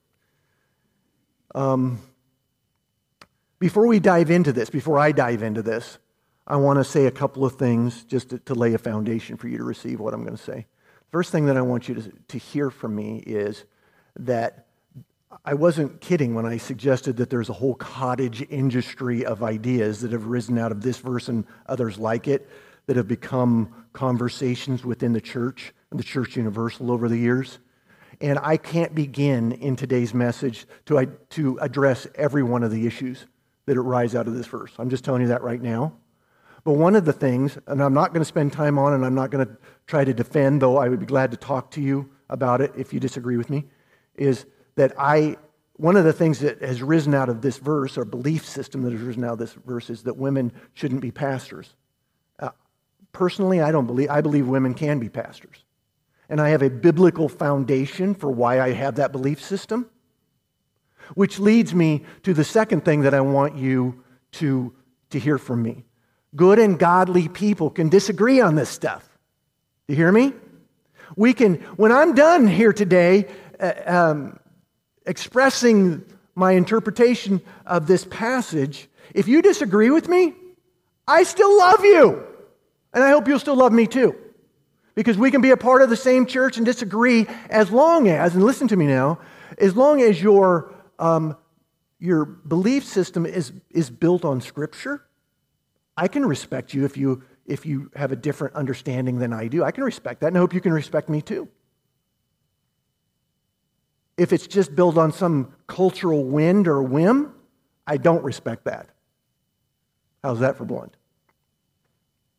Um, 1.54 2.00
before 3.58 3.86
we 3.86 3.98
dive 3.98 4.30
into 4.30 4.52
this, 4.52 4.70
before 4.70 4.98
I 4.98 5.12
dive 5.12 5.42
into 5.42 5.62
this, 5.62 5.98
I 6.50 6.56
want 6.56 6.78
to 6.78 6.84
say 6.84 7.04
a 7.04 7.10
couple 7.10 7.44
of 7.44 7.56
things 7.56 8.04
just 8.04 8.30
to, 8.30 8.38
to, 8.38 8.54
lay 8.54 8.72
a 8.72 8.78
foundation 8.78 9.36
for 9.36 9.48
you 9.48 9.58
to 9.58 9.64
receive 9.64 10.00
what 10.00 10.14
I'm 10.14 10.24
going 10.24 10.36
to 10.36 10.42
say. 10.42 10.66
First 11.12 11.30
thing 11.30 11.44
that 11.44 11.58
I 11.58 11.60
want 11.60 11.90
you 11.90 11.96
to, 11.96 12.10
to 12.28 12.38
hear 12.38 12.70
from 12.70 12.96
me 12.96 13.18
is 13.18 13.66
that 14.18 14.66
I 15.44 15.52
wasn't 15.52 16.00
kidding 16.00 16.34
when 16.34 16.46
I 16.46 16.56
suggested 16.56 17.18
that 17.18 17.28
there's 17.28 17.50
a 17.50 17.52
whole 17.52 17.74
cottage 17.74 18.46
industry 18.48 19.26
of 19.26 19.42
ideas 19.42 20.00
that 20.00 20.12
have 20.12 20.24
risen 20.24 20.56
out 20.56 20.72
of 20.72 20.80
this 20.80 20.96
verse 20.96 21.28
and 21.28 21.44
others 21.66 21.98
like 21.98 22.26
it 22.26 22.48
that 22.86 22.96
have 22.96 23.08
become 23.08 23.84
conversations 23.92 24.86
within 24.86 25.12
the 25.12 25.20
church 25.20 25.74
and 25.90 26.00
the 26.00 26.04
church 26.04 26.34
universal 26.36 26.90
over 26.90 27.10
the 27.10 27.18
years. 27.18 27.58
And 28.22 28.38
I 28.42 28.56
can't 28.56 28.94
begin 28.94 29.52
in 29.52 29.76
today's 29.76 30.14
message 30.14 30.66
to, 30.86 31.12
to 31.30 31.58
address 31.58 32.06
every 32.14 32.42
one 32.42 32.62
of 32.62 32.70
the 32.70 32.86
issues 32.86 33.26
that 33.66 33.76
arise 33.76 34.14
out 34.14 34.26
of 34.26 34.34
this 34.34 34.46
verse. 34.46 34.72
I'm 34.78 34.88
just 34.88 35.04
telling 35.04 35.20
you 35.20 35.28
that 35.28 35.42
right 35.42 35.60
now. 35.60 35.92
But 36.68 36.74
one 36.74 36.96
of 36.96 37.06
the 37.06 37.14
things, 37.14 37.56
and 37.66 37.82
I'm 37.82 37.94
not 37.94 38.12
going 38.12 38.20
to 38.20 38.26
spend 38.26 38.52
time 38.52 38.78
on 38.78 38.92
and 38.92 39.02
I'm 39.02 39.14
not 39.14 39.30
going 39.30 39.46
to 39.46 39.56
try 39.86 40.04
to 40.04 40.12
defend, 40.12 40.60
though 40.60 40.76
I 40.76 40.90
would 40.90 41.00
be 41.00 41.06
glad 41.06 41.30
to 41.30 41.38
talk 41.38 41.70
to 41.70 41.80
you 41.80 42.10
about 42.28 42.60
it 42.60 42.74
if 42.76 42.92
you 42.92 43.00
disagree 43.00 43.38
with 43.38 43.48
me, 43.48 43.64
is 44.16 44.44
that 44.74 44.92
I 44.98 45.38
one 45.76 45.96
of 45.96 46.04
the 46.04 46.12
things 46.12 46.40
that 46.40 46.60
has 46.60 46.82
risen 46.82 47.14
out 47.14 47.30
of 47.30 47.40
this 47.40 47.56
verse, 47.56 47.96
or 47.96 48.04
belief 48.04 48.44
system 48.44 48.82
that 48.82 48.92
has 48.92 49.00
risen 49.00 49.24
out 49.24 49.32
of 49.32 49.38
this 49.38 49.54
verse, 49.54 49.88
is 49.88 50.02
that 50.02 50.18
women 50.18 50.52
shouldn't 50.74 51.00
be 51.00 51.10
pastors. 51.10 51.74
Uh, 52.38 52.50
personally, 53.12 53.62
I 53.62 53.72
don't 53.72 53.86
believe, 53.86 54.10
I 54.10 54.20
believe 54.20 54.46
women 54.46 54.74
can 54.74 54.98
be 54.98 55.08
pastors. 55.08 55.64
And 56.28 56.38
I 56.38 56.50
have 56.50 56.60
a 56.60 56.68
biblical 56.68 57.30
foundation 57.30 58.14
for 58.14 58.30
why 58.30 58.60
I 58.60 58.72
have 58.72 58.96
that 58.96 59.10
belief 59.10 59.42
system, 59.42 59.88
which 61.14 61.38
leads 61.38 61.74
me 61.74 62.04
to 62.24 62.34
the 62.34 62.44
second 62.44 62.84
thing 62.84 63.00
that 63.00 63.14
I 63.14 63.22
want 63.22 63.56
you 63.56 64.04
to, 64.32 64.74
to 65.08 65.18
hear 65.18 65.38
from 65.38 65.62
me. 65.62 65.86
Good 66.36 66.58
and 66.58 66.78
godly 66.78 67.28
people 67.28 67.70
can 67.70 67.88
disagree 67.88 68.40
on 68.40 68.54
this 68.54 68.68
stuff. 68.68 69.08
You 69.86 69.96
hear 69.96 70.12
me? 70.12 70.34
We 71.16 71.32
can, 71.32 71.54
when 71.76 71.90
I'm 71.90 72.14
done 72.14 72.46
here 72.46 72.72
today, 72.72 73.26
uh, 73.58 73.72
um, 73.86 74.38
expressing 75.06 76.04
my 76.34 76.52
interpretation 76.52 77.40
of 77.66 77.86
this 77.86 78.04
passage, 78.04 78.88
if 79.14 79.26
you 79.26 79.40
disagree 79.40 79.90
with 79.90 80.08
me, 80.08 80.34
I 81.06 81.22
still 81.22 81.56
love 81.58 81.84
you. 81.84 82.24
And 82.92 83.02
I 83.02 83.10
hope 83.10 83.26
you'll 83.26 83.38
still 83.38 83.56
love 83.56 83.72
me 83.72 83.86
too. 83.86 84.14
Because 84.94 85.16
we 85.16 85.30
can 85.30 85.40
be 85.40 85.50
a 85.50 85.56
part 85.56 85.82
of 85.82 85.90
the 85.90 85.96
same 85.96 86.26
church 86.26 86.56
and 86.56 86.66
disagree 86.66 87.26
as 87.48 87.70
long 87.70 88.08
as, 88.08 88.34
and 88.34 88.44
listen 88.44 88.68
to 88.68 88.76
me 88.76 88.86
now, 88.86 89.18
as 89.56 89.74
long 89.76 90.02
as 90.02 90.20
your, 90.20 90.74
um, 90.98 91.36
your 91.98 92.24
belief 92.24 92.84
system 92.84 93.24
is, 93.24 93.52
is 93.70 93.90
built 93.90 94.24
on 94.24 94.40
Scripture, 94.40 95.02
I 95.98 96.08
can 96.08 96.24
respect 96.24 96.72
you 96.72 96.84
if, 96.84 96.96
you 96.96 97.22
if 97.44 97.66
you 97.66 97.90
have 97.94 98.12
a 98.12 98.16
different 98.16 98.54
understanding 98.54 99.18
than 99.18 99.32
I 99.32 99.48
do. 99.48 99.64
I 99.64 99.70
can 99.70 99.84
respect 99.84 100.20
that, 100.20 100.28
and 100.28 100.36
I 100.36 100.40
hope 100.40 100.54
you 100.54 100.60
can 100.60 100.72
respect 100.72 101.08
me 101.08 101.20
too 101.20 101.48
if 104.18 104.32
it's 104.32 104.46
just 104.46 104.74
built 104.74 104.98
on 104.98 105.12
some 105.12 105.54
cultural 105.66 106.24
wind 106.24 106.68
or 106.68 106.82
whim, 106.82 107.32
I 107.86 107.96
don't 107.96 108.22
respect 108.22 108.64
that. 108.64 108.90
How's 110.22 110.40
that 110.40 110.58
for 110.58 110.64
blunt? 110.64 110.96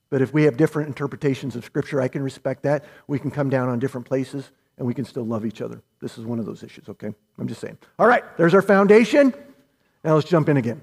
But 0.10 0.22
if 0.22 0.34
we 0.34 0.44
have 0.44 0.58
different 0.58 0.90
interpretations 0.90 1.56
of 1.56 1.64
Scripture, 1.64 2.02
I 2.02 2.10
can 2.10 2.22
respect 2.22 2.64
that. 2.64 2.84
We 3.08 3.18
can 3.18 3.32
come 3.32 3.50
down 3.50 3.70
on 3.70 3.80
different 3.80 4.06
places 4.06 4.52
and 4.78 4.86
we 4.86 4.94
can 4.94 5.06
still 5.06 5.26
love 5.26 5.46
each 5.46 5.62
other. 5.62 5.82
This 6.02 6.18
is 6.18 6.26
one 6.26 6.40
of 6.40 6.46
those 6.46 6.64
issues, 6.64 6.90
okay? 6.90 7.14
I'm 7.38 7.48
just 7.48 7.62
saying. 7.62 7.78
All 7.98 8.08
right, 8.08 8.24
there's 8.38 8.54
our 8.54 8.62
foundation. 8.62 9.34
Now 10.04 10.16
let's 10.16 10.30
jump 10.30 10.50
in 10.50 10.58
again. 10.58 10.82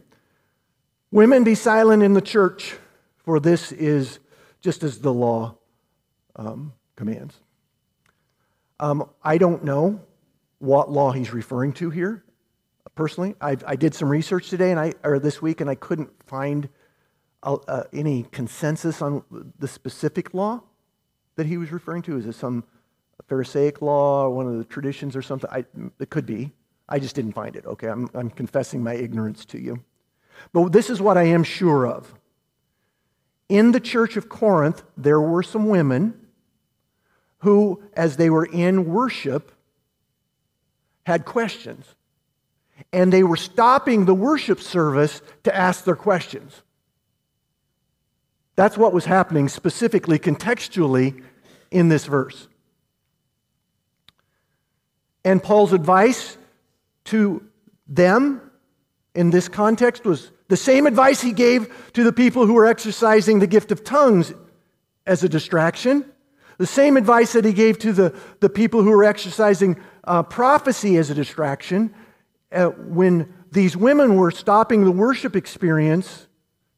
Women 1.12 1.44
be 1.44 1.54
silent 1.54 2.02
in 2.02 2.14
the 2.14 2.20
church, 2.20 2.76
for 3.25 3.38
this 3.38 3.70
is 3.72 4.18
just 4.60 4.82
as 4.82 4.98
the 4.98 5.12
law 5.12 5.56
um, 6.34 6.72
commands. 6.96 7.38
Um, 8.80 9.08
I 9.22 9.38
don't 9.38 9.64
know 9.64 10.00
what 10.58 10.90
law 10.90 11.12
he's 11.12 11.32
referring 11.32 11.72
to 11.75 11.90
here. 11.90 12.25
Personally, 12.94 13.34
I, 13.40 13.56
I 13.66 13.76
did 13.76 13.94
some 13.94 14.08
research 14.08 14.48
today 14.48 14.70
and 14.70 14.80
I, 14.80 14.94
or 15.04 15.18
this 15.18 15.40
week, 15.40 15.60
and 15.60 15.70
I 15.70 15.75
couldn't 15.75 16.10
find 16.25 16.68
uh, 17.42 17.84
any 17.92 18.25
consensus 18.32 19.00
on 19.00 19.22
the 19.58 19.68
specific 19.68 20.34
law 20.34 20.62
that 21.36 21.46
he 21.46 21.56
was 21.56 21.70
referring 21.70 22.02
to. 22.02 22.16
Is 22.16 22.26
it 22.26 22.34
some 22.34 22.64
Pharisaic 23.28 23.80
law 23.80 24.25
or 24.25 24.30
one 24.30 24.46
of 24.46 24.58
the 24.58 24.64
traditions 24.64 25.14
or 25.14 25.22
something? 25.22 25.50
I, 25.50 25.64
it 26.00 26.10
could 26.10 26.26
be. 26.26 26.52
I 26.88 26.98
just 26.98 27.14
didn't 27.14 27.32
find 27.32 27.54
it. 27.54 27.66
Okay, 27.66 27.88
I'm, 27.88 28.08
I'm 28.14 28.30
confessing 28.30 28.82
my 28.82 28.94
ignorance 28.94 29.44
to 29.46 29.60
you. 29.60 29.84
But 30.52 30.73
this 30.73 30.90
is 30.90 31.00
what 31.00 31.16
I 31.16 31.25
am 31.25 31.45
sure 31.45 31.87
of. 31.87 32.14
In 33.49 33.73
the 33.73 33.81
church 33.81 34.16
of 34.16 34.28
Corinth, 34.28 34.83
there 34.97 35.21
were 35.21 35.43
some 35.43 35.69
women 35.69 36.26
who, 37.38 37.83
as 37.93 38.16
they 38.16 38.31
were 38.31 38.47
in 38.47 38.87
worship, 38.87 39.52
had 41.05 41.25
questions. 41.25 41.87
And 42.93 43.12
they 43.12 43.23
were 43.23 43.37
stopping 43.37 44.05
the 44.05 44.14
worship 44.14 44.61
service 44.61 45.23
to 45.45 45.55
ask 45.55 45.85
their 45.85 45.97
questions. 45.97 46.62
That's 48.57 48.76
what 48.76 48.93
was 48.93 49.05
happening 49.05 49.49
specifically, 49.49 50.19
contextually, 50.19 51.23
in 51.71 51.88
this 51.88 52.07
verse. 52.07 52.49
And 55.25 55.43
Paul's 55.43 55.73
advice 55.73 56.38
to 57.05 57.45
them 57.87 58.46
in 59.16 59.30
this 59.30 59.49
context 59.49 60.04
was 60.04 60.30
the 60.49 60.56
same 60.56 60.87
advice 60.87 61.20
he 61.20 61.32
gave 61.32 61.73
to 61.94 62.04
the 62.04 62.12
people 62.12 62.46
who 62.46 62.52
were 62.52 62.66
exercising 62.66 63.40
the 63.40 63.46
gift 63.46 63.73
of 63.73 63.82
tongues 63.82 64.32
as 65.06 65.25
a 65.25 65.28
distraction, 65.28 66.04
the 66.58 66.66
same 66.66 66.96
advice 66.96 67.32
that 67.32 67.44
he 67.44 67.52
gave 67.52 67.78
to 67.78 67.92
the, 67.92 68.14
the 68.40 68.50
people 68.50 68.82
who 68.82 68.90
were 68.90 69.04
exercising 69.04 69.80
uh, 70.04 70.23
prophecy 70.23 70.96
as 70.96 71.11
a 71.11 71.14
distraction. 71.14 71.92
Uh, 72.52 72.66
when 72.68 73.32
these 73.50 73.76
women 73.76 74.16
were 74.16 74.30
stopping 74.30 74.85
the 74.85 74.92
worship 74.92 75.35
experience 75.35 76.28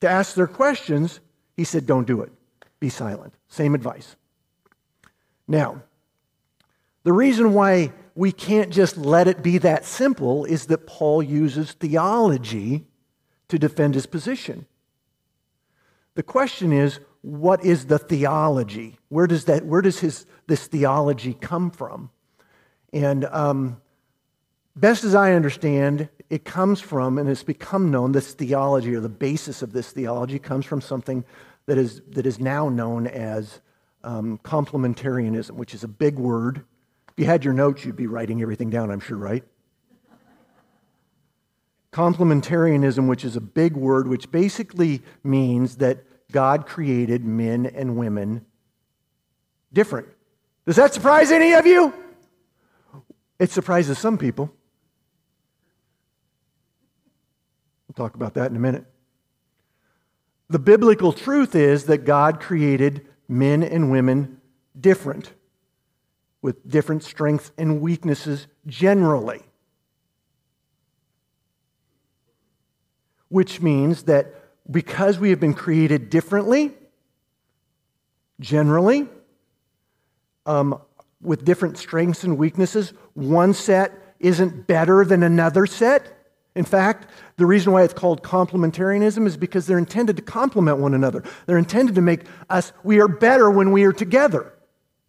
to 0.01 0.09
ask 0.09 0.35
their 0.35 0.47
questions, 0.47 1.21
he 1.57 1.65
said, 1.65 1.87
Don't 1.87 2.07
do 2.07 2.23
it. 2.23 2.33
Be 2.81 2.89
silent. 2.89 3.35
Same 3.49 3.75
advice. 3.75 4.17
Now, 5.49 5.83
the 7.03 7.13
reason 7.13 7.53
why 7.53 7.93
we 8.19 8.33
can't 8.33 8.71
just 8.71 8.97
let 8.97 9.29
it 9.29 9.45
be 9.45 9.59
that 9.59 9.85
simple 9.85 10.45
is 10.45 10.67
that 10.67 10.89
Paul 10.89 11.23
uses 11.23 11.71
theology 11.75 12.85
to 13.47 13.61
defend 13.61 13.95
his 13.95 14.07
position. 14.07 14.67
The 16.17 16.25
question 16.25 16.73
is, 16.73 16.99
what 17.21 17.65
is 17.65 17.87
the 17.87 17.97
theology? 17.97 18.99
Where 19.09 19.29
does, 19.29 19.45
that, 19.45 19.65
where 19.65 19.83
does 19.83 20.01
his, 20.01 20.27
this 20.49 20.67
theology 20.67 21.33
come 21.33 21.71
from? 21.71 22.11
And 22.93 23.25
um, 23.27 23.81
best 24.75 25.05
as 25.05 25.15
I 25.15 25.35
understand, 25.35 26.09
it 26.29 26.45
comes 26.45 26.81
from, 26.81 27.19
and 27.19 27.29
it's 27.29 27.45
become 27.45 27.93
known, 27.93 28.11
this 28.11 28.35
theology 28.35 28.97
or 28.97 29.01
the 29.01 29.09
basis 29.09 29.63
of 29.63 29.73
this 29.73 29.93
theology 29.93 30.41
comes 30.41 30.67
from 30.67 30.81
something 30.81 31.25
that 31.67 31.79
is, 31.79 32.03
that 32.09 32.27
is 32.27 32.41
now 32.41 32.69
known 32.69 33.07
as 33.07 33.61
um, 34.03 34.41
complementarianism, 34.43 35.53
which 35.53 35.73
is 35.73 35.85
a 35.85 35.89
big 35.89 36.19
word. 36.19 36.65
If 37.19 37.23
you 37.23 37.27
had 37.27 37.45
your 37.45 37.53
notes, 37.53 37.85
you'd 37.85 37.97
be 37.97 38.07
writing 38.07 38.43
everything 38.43 38.71
down, 38.71 38.93
I'm 38.93 39.01
sure, 39.01 39.17
right? 39.17 39.43
Complementarianism, 41.91 43.09
which 43.09 43.25
is 43.25 43.35
a 43.35 43.41
big 43.41 43.77
word, 43.77 44.07
which 44.07 44.31
basically 44.31 45.03
means 45.25 45.79
that 45.79 46.05
God 46.31 46.65
created 46.65 47.25
men 47.25 47.67
and 47.67 47.97
women 47.97 48.47
different. 49.73 50.07
Does 50.65 50.77
that 50.77 50.95
surprise 50.95 51.33
any 51.33 51.55
of 51.55 51.67
you? 51.67 51.93
It 53.41 53.51
surprises 53.51 53.99
some 53.99 54.17
people. 54.17 54.55
We'll 57.89 58.07
talk 58.07 58.15
about 58.15 58.35
that 58.35 58.49
in 58.53 58.57
a 58.57 58.61
minute. 58.61 58.85
The 60.51 60.61
biblical 60.61 61.13
truth 61.13 61.57
is 61.57 61.87
that 61.87 62.05
God 62.05 62.39
created 62.39 63.09
men 63.27 63.65
and 63.65 63.91
women 63.91 64.41
different, 64.81 65.33
with 66.49 66.67
different 66.67 67.03
strengths 67.03 67.53
and 67.59 67.83
weaknesses 67.83 68.47
generally. 68.67 69.43
Which 73.29 73.61
means 73.61 74.05
that 74.05 74.35
because 74.71 75.19
we 75.19 75.29
have 75.29 75.41
been 75.41 75.53
created 75.53 76.09
differently, 76.09 76.73
generally, 78.41 79.09
um, 80.47 80.81
with 81.21 81.45
different 81.45 81.77
strengths 81.77 82.25
and 82.25 82.39
weaknesses, 82.39 82.95
one 83.13 83.53
set 83.53 83.93
isn't 84.19 84.67
better 84.67 85.05
than 85.05 85.23
another 85.23 85.67
set. 85.67 86.17
In 86.55 86.65
fact, 86.65 87.11
the 87.37 87.45
reason 87.45 87.75
why 87.75 87.83
it's 87.83 87.93
called 87.93 88.23
complementarianism 88.23 89.27
is 89.27 89.37
because 89.37 89.67
they're 89.67 89.77
intended 89.77 90.17
to 90.17 90.23
complement 90.23 90.79
one 90.79 90.95
another. 90.95 91.23
They're 91.45 91.59
intended 91.59 91.95
to 91.97 92.01
make 92.01 92.23
us, 92.49 92.73
we 92.85 93.01
are 93.01 93.09
better 93.09 93.51
when 93.51 93.71
we 93.71 93.85
are 93.85 93.93
together. 93.93 94.55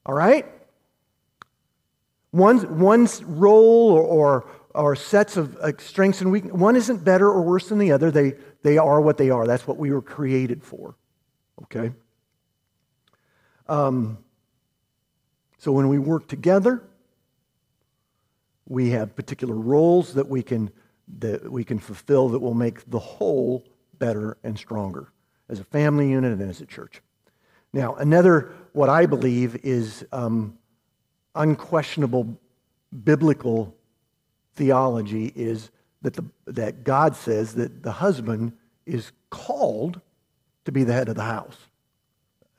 All 0.06 0.14
right? 0.16 0.46
One, 2.32 2.80
one's 2.80 3.24
role 3.24 3.92
or, 3.92 4.04
or, 4.04 4.50
or 4.76 4.96
sets 4.96 5.38
of 5.38 5.56
uh, 5.58 5.72
strengths 5.80 6.22
and 6.22 6.32
weaknesses, 6.32 6.60
one 6.60 6.76
isn't 6.76 7.04
better 7.04 7.28
or 7.28 7.42
worse 7.42 7.70
than 7.70 7.80
the 7.80 7.92
other. 7.92 8.12
They, 8.12 8.34
they 8.62 8.78
are 8.78 9.02
what 9.02 9.18
they 9.18 9.30
are. 9.30 9.48
That's 9.48 9.66
what 9.66 9.78
we 9.78 9.92
were 9.92 10.02
created 10.02 10.64
for. 10.64 10.96
Okay? 11.64 11.92
Um, 13.68 14.18
so 15.58 15.72
when 15.72 15.88
we 15.88 16.00
work 16.00 16.28
together, 16.28 16.84
we 18.68 18.92
have 18.92 19.16
particular 19.16 19.56
roles 19.56 20.14
that 20.14 20.28
we 20.28 20.44
can 20.44 20.72
that 21.18 21.52
we 21.52 21.64
can 21.64 21.80
fulfill 21.80 22.30
that 22.30 22.40
will 22.40 22.54
make 22.54 22.88
the 22.90 23.00
whole 23.00 23.66
better 23.98 24.38
and 24.44 24.58
stronger 24.58 25.12
as 25.50 25.60
a 25.60 25.64
family 25.64 26.10
unit 26.10 26.40
and 26.40 26.50
as 26.50 26.62
a 26.62 26.66
church. 26.68 27.02
Now, 27.74 27.96
another 27.96 28.54
what 28.74 28.90
I 28.90 29.08
believe 29.08 29.56
is 29.64 30.06
um, 30.12 30.58
unquestionable 31.40 32.38
biblical 33.04 33.76
theology 34.56 35.32
is 35.36 35.72
that 36.02 36.14
the, 36.14 36.26
that 36.46 36.84
God 36.84 37.16
says 37.16 37.56
that 37.56 37.82
the 37.82 37.92
husband 37.92 38.54
is 38.86 39.12
called 39.30 40.02
to 40.66 40.72
be 40.72 40.84
the 40.84 40.94
head 40.94 41.10
of 41.10 41.16
the 41.16 41.24
house. 41.24 41.58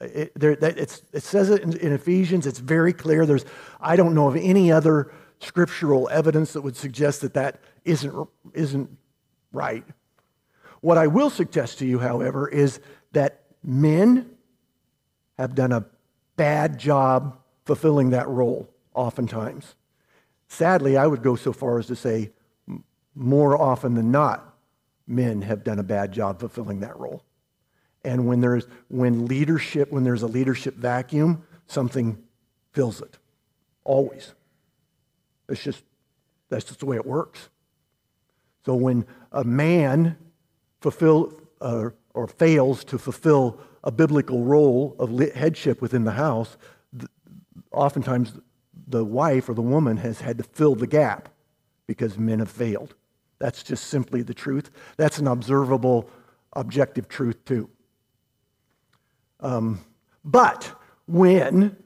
It, 0.01 0.33
there, 0.35 0.53
it 0.53 0.91
says 1.23 1.51
it 1.51 1.63
in, 1.63 1.77
in, 1.77 1.93
Ephesians. 1.93 2.47
It's 2.47 2.59
very 2.59 2.95
clear. 2.95 3.27
There's, 3.27 3.45
I 3.81 3.97
don't 3.97 4.15
know 4.15 4.29
of 4.29 4.37
any 4.37 4.73
other 4.73 5.13
scriptural 5.41 6.09
evidence 6.11 6.55
that 6.55 6.63
would 6.63 6.77
suggest 6.77 7.21
that 7.21 7.35
that 7.35 7.61
isn't, 7.85 8.29
isn't 8.55 8.97
right. 9.53 9.85
What 10.81 10.97
I 10.97 11.07
will 11.07 11.29
suggest 11.29 11.79
to 11.81 11.87
you, 11.87 11.99
however, 11.99 12.49
is 12.49 12.81
that 13.13 13.43
men 13.63 14.31
have 15.39 15.55
done 15.55 15.73
a 15.73 15.85
bad 16.37 16.79
job 16.79 17.40
fulfilling 17.65 18.11
that 18.11 18.29
role 18.29 18.69
oftentimes. 18.95 19.75
Sadly, 20.49 20.97
I 20.97 21.07
would 21.07 21.23
go 21.23 21.37
so 21.37 21.53
far 21.53 21.79
as 21.79 21.87
to 21.87 21.97
say 21.97 22.31
more 23.15 23.61
often 23.61 23.95
than 23.95 24.11
not, 24.11 24.55
men 25.07 25.43
have 25.43 25.65
done 25.65 25.79
a 25.79 25.83
bad 25.85 26.13
job 26.13 26.41
fulfilling 26.41 26.81
that 26.81 26.99
role. 26.99 27.23
And 28.05 28.27
when 28.27 28.41
there's 28.41 28.67
when 28.89 29.27
leadership, 29.27 29.93
when 29.93 30.05
there's 30.05 30.23
a 30.23 30.27
leadership 30.27 30.75
vacuum, 30.77 31.45
something 31.67 32.19
fills 32.73 33.01
it. 33.01 33.19
Always. 33.85 34.33
It's 35.49 35.63
just 35.63 35.85
that's 36.49 36.65
just 36.65 36.81
the 36.81 36.87
way 36.87 36.97
it 36.97 37.07
works. 37.07 37.49
So 38.65 38.75
when 38.75 39.07
a 39.33 39.45
man 39.45 40.17
fulfill 40.81 41.41
uh, 41.61 41.91
or 42.15 42.27
fails 42.27 42.85
to 42.85 42.99
fulfill 42.99 43.61
a 43.83 43.91
biblical 43.91 44.45
role 44.45 44.97
of 44.99 45.19
headship 45.35 45.81
within 45.81 46.05
the 46.05 46.13
house, 46.13 46.57
oftentimes 47.73 48.33
the 48.87 49.05
wife 49.05 49.49
or 49.49 49.55
the 49.55 49.63
woman 49.63 49.97
has 49.99 50.21
had 50.21 50.39
to 50.39 50.45
fill 50.45 50.75
the 50.75 50.87
gap 50.87 51.29
because 51.87 52.19
men 52.19 52.39
have 52.39 52.51
failed. 52.51 52.95
That's 53.39 53.63
just 53.63 53.85
simply 53.85 54.23
the 54.23 54.35
truth. 54.35 54.71
That's 54.97 55.19
an 55.19 55.27
observable, 55.27 56.09
objective 56.53 57.09
truth, 57.09 57.45
too. 57.45 57.71
Um, 59.41 59.81
but 60.25 60.73
when 61.07 61.77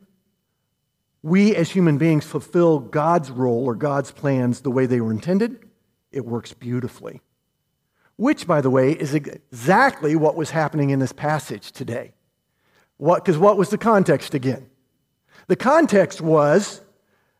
we 1.22 1.54
as 1.54 1.70
human 1.70 1.96
beings 1.96 2.26
fulfill 2.26 2.80
God's 2.80 3.30
role 3.30 3.64
or 3.64 3.74
God's 3.74 4.10
plans 4.10 4.60
the 4.60 4.70
way 4.70 4.86
they 4.86 5.00
were 5.00 5.12
intended, 5.12 5.68
it 6.12 6.26
works 6.26 6.52
beautifully. 6.52 7.22
Which, 8.16 8.46
by 8.46 8.60
the 8.60 8.70
way, 8.70 8.92
is 8.92 9.14
exactly 9.14 10.16
what 10.16 10.36
was 10.36 10.50
happening 10.50 10.90
in 10.90 10.98
this 10.98 11.12
passage 11.12 11.72
today. 11.72 12.14
What, 12.96 13.24
because 13.24 13.38
what 13.38 13.56
was 13.56 13.70
the 13.70 13.78
context 13.78 14.34
again? 14.34 14.66
The 15.46 15.56
context 15.56 16.20
was 16.20 16.80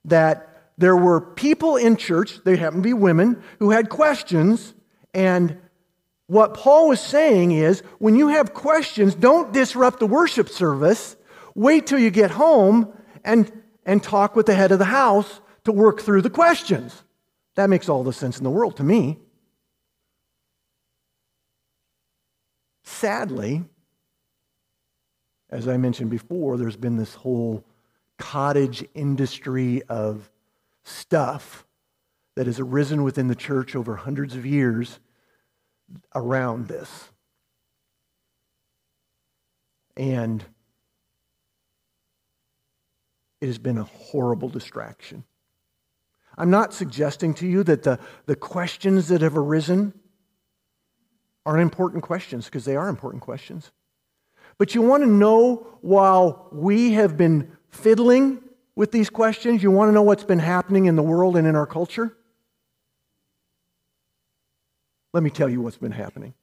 that 0.05 0.71
there 0.77 0.97
were 0.97 1.21
people 1.21 1.77
in 1.77 1.97
church, 1.97 2.43
they 2.45 2.57
happened 2.57 2.83
to 2.83 2.89
be 2.89 2.93
women, 2.93 3.43
who 3.59 3.71
had 3.71 3.89
questions. 3.89 4.75
And 5.13 5.59
what 6.27 6.55
Paul 6.55 6.89
was 6.89 7.01
saying 7.01 7.53
is 7.53 7.83
when 7.99 8.17
you 8.17 8.29
have 8.29 8.55
questions, 8.55 9.15
don't 9.15 9.53
disrupt 9.53 10.01
the 10.01 10.07
worship 10.07 10.49
service. 10.49 11.17
Wait 11.55 11.87
till 11.87 11.99
you 11.99 12.11
get 12.11 12.33
home 12.33 12.93
and, 13.25 13.51
and 13.87 14.03
talk 14.03 14.35
with 14.35 14.47
the 14.47 14.55
head 14.55 14.73
of 14.73 14.79
the 14.79 14.85
house 14.85 15.41
to 15.65 15.73
work 15.73 16.01
through 16.01 16.23
the 16.23 16.31
questions. 16.31 17.03
That 17.55 17.71
makes 17.71 17.89
all 17.89 18.03
the 18.03 18.13
sense 18.13 18.39
in 18.39 18.45
the 18.45 18.51
world 18.51 18.77
to 18.79 18.83
me. 18.83 19.19
Sadly, 22.83 23.65
as 25.51 25.69
I 25.69 25.77
mentioned 25.77 26.11
before, 26.11 26.57
there's 26.57 26.77
been 26.77 26.97
this 26.97 27.15
whole 27.15 27.65
cottage 28.19 28.85
industry 28.95 29.83
of 29.89 30.31
stuff 30.85 31.67
that 32.37 32.47
has 32.47 32.61
arisen 32.61 33.03
within 33.03 33.29
the 33.29 33.35
church 33.35 33.77
over 33.77 33.97
hundreds 33.97 34.37
of 34.37 34.45
years 34.45 34.99
around 36.15 36.69
this. 36.69 37.11
And 39.97 40.45
it 43.41 43.47
has 43.47 43.59
been 43.59 43.79
a 43.79 43.85
horrible 43.85 44.49
distraction. 44.49 45.25
I'm 46.37 46.51
not 46.51 46.75
suggesting 46.75 47.35
to 47.35 47.47
you 47.47 47.63
that 47.65 47.85
the, 47.85 48.01
the 48.27 48.35
questions 48.35 49.09
that 49.09 49.21
have 49.21 49.37
arisen 49.37 49.95
aren't 51.47 51.63
important 51.63 52.03
questions, 52.03 52.47
because 52.47 52.65
they 52.65 52.75
are 52.75 52.89
important 52.89 53.23
questions. 53.23 53.71
But 54.59 54.75
you 54.75 54.83
want 54.83 55.03
to 55.03 55.09
know 55.09 55.79
while 55.83 56.49
we 56.51 56.95
have 56.95 57.17
been 57.17 57.57
fiddling 57.75 58.43
with 58.75 58.93
these 58.93 59.11
questions? 59.11 59.63
You 59.63 59.71
want 59.71 59.89
to 59.89 59.93
know 59.93 60.03
what's 60.03 60.25
been 60.25 60.39
happening 60.39 60.87
in 60.87 60.97
the 60.97 61.03
world 61.03 61.37
and 61.37 61.47
in 61.47 61.57
our 61.57 61.67
culture? 61.67 62.17
Let 65.13 65.23
me 65.23 65.31
tell 65.31 65.49
you 65.49 65.61
what's 65.61 65.77
been 65.77 65.93
happening. 65.93 66.35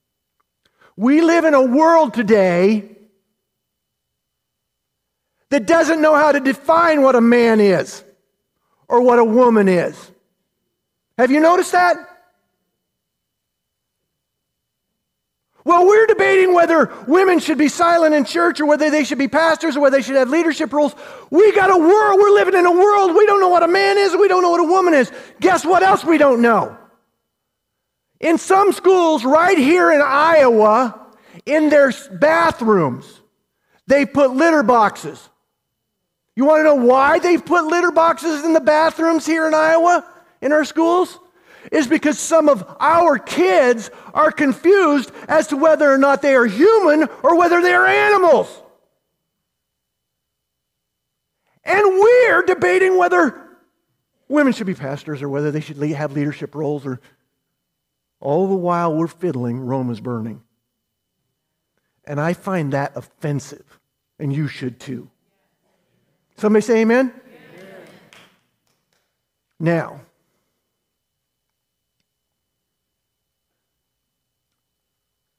We 0.96 1.22
live 1.22 1.46
in 1.46 1.54
a 1.54 1.62
world 1.62 2.14
today 2.14 2.90
that 5.50 5.66
doesn't 5.66 6.02
know 6.02 6.16
how 6.16 6.32
to 6.32 6.40
define 6.40 7.02
what 7.02 7.16
a 7.16 7.22
man 7.22 7.60
is 7.60 8.04
or 8.88 9.02
what 9.02 9.20
a 9.20 9.26
woman 9.26 9.68
is. 9.68 10.12
Have 11.18 11.32
you 11.32 11.40
noticed 11.40 11.74
that? 11.74 11.98
Well, 15.72 15.88
we're 15.88 16.06
debating 16.06 16.54
whether 16.54 16.92
women 17.08 17.40
should 17.40 17.58
be 17.58 17.70
silent 17.70 18.14
in 18.14 18.26
church 18.26 18.60
or 18.60 18.66
whether 18.66 18.90
they 18.90 19.06
should 19.06 19.18
be 19.18 19.30
pastors 19.30 19.78
or 19.78 19.80
whether 19.80 19.96
they 19.96 20.04
should 20.04 20.18
have 20.18 20.30
leadership 20.30 20.74
roles. 20.74 20.94
We 21.30 21.54
got 21.54 21.72
a 21.72 21.78
world, 21.78 22.20
we're 22.20 22.32
living 22.32 22.56
in 22.56 22.66
a 22.66 22.72
world, 22.74 23.16
we 23.16 23.26
don't 23.26 23.40
know 23.40 23.48
what 23.48 23.64
a 23.64 23.70
man 23.70 23.98
is, 23.98 24.14
we 24.14 24.28
don't 24.28 24.42
know 24.42 24.50
what 24.50 24.60
a 24.60 24.66
woman 24.66 24.94
is. 24.94 25.10
Guess 25.40 25.64
what 25.64 25.82
else 25.82 26.04
we 26.04 26.18
don't 26.18 26.42
know? 26.42 26.78
In 28.20 28.38
some 28.38 28.74
schools 28.74 29.24
right 29.24 29.58
here 29.58 29.94
in 29.94 30.02
Iowa, 30.02 31.08
in 31.46 31.70
their 31.70 31.94
bathrooms, 32.20 33.22
they 33.88 34.06
put 34.06 34.32
litter 34.32 34.64
boxes. 34.64 35.30
You 36.36 36.44
want 36.44 36.60
to 36.60 36.64
know 36.66 36.86
why 36.86 37.20
they've 37.20 37.46
put 37.46 37.64
litter 37.64 37.92
boxes 37.92 38.44
in 38.44 38.52
the 38.52 38.60
bathrooms 38.60 39.26
here 39.26 39.48
in 39.48 39.54
Iowa, 39.54 40.06
in 40.42 40.52
our 40.52 40.66
schools? 40.66 41.18
Is 41.72 41.88
because 41.88 42.20
some 42.20 42.50
of 42.50 42.64
our 42.80 43.18
kids 43.18 43.90
are 44.14 44.32
confused 44.32 45.12
as 45.28 45.48
to 45.48 45.58
whether 45.58 45.92
or 45.92 45.98
not 45.98 46.22
they 46.22 46.36
are 46.36 46.46
human 46.46 47.08
or 47.24 47.38
whether 47.38 47.62
they 47.62 47.74
are 47.74 47.86
animals. 47.86 48.62
And 51.64 51.84
we're 51.84 52.42
debating 52.44 52.98
whether 52.98 53.40
women 54.28 54.54
should 54.54 54.68
be 54.68 54.74
pastors 54.74 55.22
or 55.22 55.30
whether 55.30 55.52
they 55.52 55.60
should 55.62 55.78
have 55.78 56.14
leadership 56.14 56.56
roles 56.56 56.86
or 56.86 57.00
all 58.20 58.48
the 58.48 58.56
while 58.56 58.96
we're 58.96 59.08
fiddling, 59.08 59.60
Rome 59.60 59.90
is 59.90 60.00
burning. 60.00 60.42
And 62.06 62.20
I 62.20 62.34
find 62.34 62.74
that 62.74 62.96
offensive, 62.96 63.80
and 64.20 64.34
you 64.34 64.48
should 64.48 64.80
too. 64.80 65.10
Somebody 66.38 66.62
say 66.62 66.82
amen? 66.82 67.14
Now, 69.60 70.02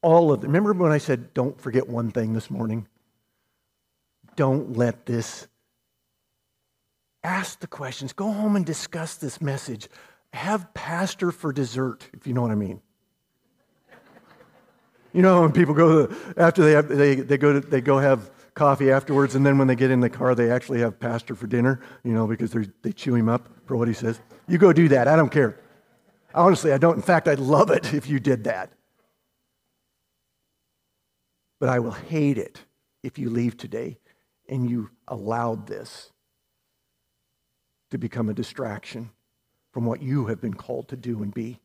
all 0.02 0.32
of 0.32 0.40
them. 0.40 0.52
Remember 0.52 0.72
when 0.74 0.92
I 0.92 0.98
said, 0.98 1.32
don't 1.32 1.58
forget 1.60 1.88
one 1.88 2.10
thing 2.10 2.32
this 2.34 2.50
morning? 2.50 2.86
Don't 4.36 4.76
let 4.76 5.06
this. 5.06 5.46
Ask 7.24 7.60
the 7.60 7.66
questions. 7.66 8.12
Go 8.12 8.30
home 8.32 8.56
and 8.56 8.66
discuss 8.66 9.14
this 9.14 9.40
message. 9.40 9.88
Have 10.32 10.74
pastor 10.74 11.30
for 11.30 11.52
dessert, 11.52 12.08
if 12.12 12.26
you 12.26 12.34
know 12.34 12.42
what 12.42 12.50
I 12.50 12.56
mean. 12.56 12.80
You 15.12 15.20
know, 15.20 15.42
when 15.42 15.52
people 15.52 15.74
go 15.74 16.12
after 16.36 16.64
they 16.64 16.72
have, 16.72 16.88
they, 16.88 17.16
they 17.16 17.36
go 17.36 17.52
to, 17.52 17.60
they 17.60 17.82
go 17.82 17.98
have 17.98 18.30
coffee 18.54 18.90
afterwards, 18.90 19.34
and 19.34 19.44
then 19.44 19.58
when 19.58 19.68
they 19.68 19.76
get 19.76 19.90
in 19.90 20.00
the 20.00 20.08
car, 20.08 20.34
they 20.34 20.50
actually 20.50 20.80
have 20.80 20.98
pastor 20.98 21.34
for 21.34 21.46
dinner. 21.46 21.80
You 22.02 22.14
know, 22.14 22.26
because 22.26 22.56
they 22.80 22.92
chew 22.92 23.14
him 23.14 23.28
up 23.28 23.48
for 23.66 23.76
what 23.76 23.88
he 23.88 23.94
says. 23.94 24.20
You 24.48 24.56
go 24.56 24.72
do 24.72 24.88
that. 24.88 25.08
I 25.08 25.16
don't 25.16 25.30
care. 25.30 25.60
Honestly, 26.34 26.72
I 26.72 26.78
don't. 26.78 26.96
In 26.96 27.02
fact, 27.02 27.28
I'd 27.28 27.38
love 27.38 27.70
it 27.70 27.92
if 27.92 28.08
you 28.08 28.20
did 28.20 28.44
that. 28.44 28.72
But 31.62 31.68
I 31.68 31.78
will 31.78 31.92
hate 31.92 32.38
it 32.38 32.60
if 33.04 33.20
you 33.20 33.30
leave 33.30 33.56
today 33.56 33.96
and 34.48 34.68
you 34.68 34.90
allowed 35.06 35.68
this 35.68 36.10
to 37.92 37.98
become 37.98 38.28
a 38.28 38.34
distraction 38.34 39.10
from 39.70 39.84
what 39.84 40.02
you 40.02 40.26
have 40.26 40.40
been 40.40 40.54
called 40.54 40.88
to 40.88 40.96
do 40.96 41.22
and 41.22 41.32
be. 41.32 41.60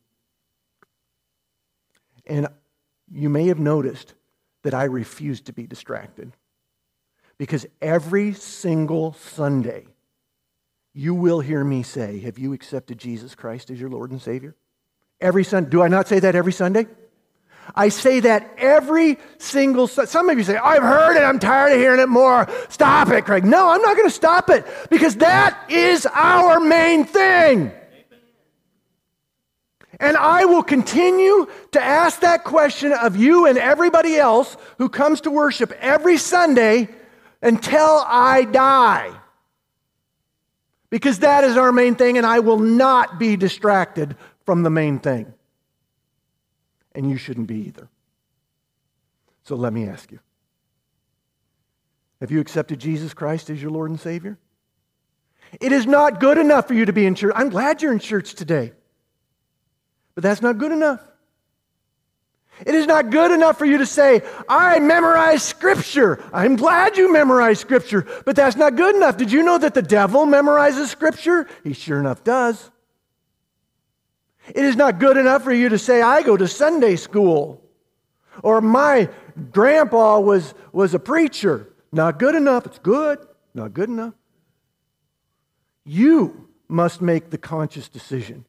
And 2.27 2.47
you 3.11 3.27
may 3.27 3.47
have 3.47 3.57
noticed 3.57 4.13
that 4.61 4.75
I 4.75 4.83
refuse 4.83 5.41
to 5.41 5.51
be 5.51 5.65
distracted. 5.65 6.31
Because 7.39 7.65
every 7.81 8.33
single 8.33 9.13
Sunday, 9.13 9.87
you 10.93 11.15
will 11.15 11.39
hear 11.39 11.63
me 11.63 11.81
say, 11.81 12.19
Have 12.19 12.37
you 12.37 12.53
accepted 12.53 12.99
Jesus 12.99 13.33
Christ 13.33 13.71
as 13.71 13.81
your 13.81 13.89
Lord 13.89 14.11
and 14.11 14.21
Savior? 14.21 14.55
Every 15.19 15.43
Sunday. 15.43 15.71
Do 15.71 15.81
I 15.81 15.87
not 15.87 16.07
say 16.07 16.19
that 16.19 16.35
every 16.35 16.53
Sunday? 16.53 16.85
I 17.75 17.89
say 17.89 18.19
that 18.21 18.53
every 18.57 19.17
single 19.37 19.87
some 19.87 20.29
of 20.29 20.37
you 20.37 20.43
say, 20.43 20.57
I've 20.57 20.83
heard 20.83 21.17
it, 21.17 21.23
I'm 21.23 21.39
tired 21.39 21.73
of 21.73 21.79
hearing 21.79 21.99
it 21.99 22.09
more. 22.09 22.47
Stop 22.69 23.09
it, 23.09 23.25
Craig. 23.25 23.45
No, 23.45 23.69
I'm 23.69 23.81
not 23.81 23.95
going 23.95 24.09
to 24.09 24.15
stop 24.15 24.49
it 24.49 24.65
because 24.89 25.17
that 25.17 25.69
is 25.69 26.05
our 26.05 26.59
main 26.59 27.05
thing. 27.05 27.71
And 29.99 30.15
I 30.15 30.45
will 30.45 30.63
continue 30.63 31.47
to 31.71 31.81
ask 31.81 32.19
that 32.19 32.43
question 32.43 32.93
of 32.93 33.15
you 33.15 33.47
and 33.47 33.57
everybody 33.57 34.15
else 34.15 34.55
who 34.77 34.89
comes 34.89 35.21
to 35.21 35.31
worship 35.31 35.71
every 35.79 36.17
Sunday 36.17 36.89
until 37.41 38.03
I 38.05 38.45
die. 38.45 39.11
Because 40.89 41.19
that 41.19 41.43
is 41.43 41.57
our 41.57 41.71
main 41.71 41.95
thing, 41.95 42.17
and 42.17 42.25
I 42.25 42.39
will 42.39 42.59
not 42.59 43.19
be 43.19 43.35
distracted 43.35 44.15
from 44.45 44.63
the 44.63 44.69
main 44.69 44.99
thing. 44.99 45.33
And 46.97 47.11
you 47.11 47.15
shouldn't 47.15 47.45
be 47.45 47.67
either. 47.67 47.89
So 49.43 49.55
let 49.55 49.71
me 49.71 49.87
ask 49.87 50.11
you 50.11 50.19
Have 52.19 52.31
you 52.31 52.41
accepted 52.41 52.79
Jesus 52.79 53.13
Christ 53.13 53.51
as 53.51 53.61
your 53.61 53.69
Lord 53.69 53.91
and 53.91 53.99
Savior? 53.99 54.39
It 55.61 55.71
is 55.71 55.85
not 55.85 56.19
good 56.19 56.39
enough 56.39 56.67
for 56.67 56.73
you 56.73 56.85
to 56.85 56.93
be 56.93 57.05
in 57.05 57.13
church. 57.13 57.33
I'm 57.35 57.49
glad 57.49 57.83
you're 57.83 57.93
in 57.93 57.99
church 57.99 58.33
today, 58.33 58.73
but 60.15 60.23
that's 60.23 60.41
not 60.41 60.57
good 60.57 60.71
enough. 60.71 60.99
It 62.65 62.73
is 62.73 62.87
not 62.87 63.11
good 63.11 63.29
enough 63.29 63.59
for 63.59 63.65
you 63.65 63.77
to 63.77 63.85
say, 63.85 64.23
I 64.49 64.79
memorize 64.79 65.43
Scripture. 65.43 66.19
I'm 66.33 66.55
glad 66.55 66.97
you 66.97 67.13
memorize 67.13 67.59
Scripture, 67.59 68.07
but 68.25 68.35
that's 68.35 68.55
not 68.55 68.75
good 68.75 68.95
enough. 68.95 69.17
Did 69.17 69.31
you 69.31 69.43
know 69.43 69.59
that 69.59 69.75
the 69.75 69.83
devil 69.83 70.25
memorizes 70.25 70.87
Scripture? 70.87 71.47
He 71.63 71.73
sure 71.73 71.99
enough 71.99 72.23
does. 72.23 72.71
It 74.47 74.63
is 74.63 74.75
not 74.75 74.99
good 74.99 75.17
enough 75.17 75.43
for 75.43 75.53
you 75.53 75.69
to 75.69 75.77
say, 75.77 76.01
I 76.01 76.21
go 76.23 76.37
to 76.37 76.47
Sunday 76.47 76.95
school, 76.95 77.61
or 78.43 78.61
my 78.61 79.09
grandpa 79.51 80.19
was, 80.19 80.53
was 80.71 80.93
a 80.93 80.99
preacher. 80.99 81.73
Not 81.91 82.19
good 82.19 82.35
enough. 82.35 82.65
It's 82.65 82.79
good, 82.79 83.19
not 83.53 83.73
good 83.73 83.89
enough. 83.89 84.13
You 85.85 86.49
must 86.67 87.01
make 87.01 87.29
the 87.29 87.37
conscious 87.37 87.89
decision 87.89 88.45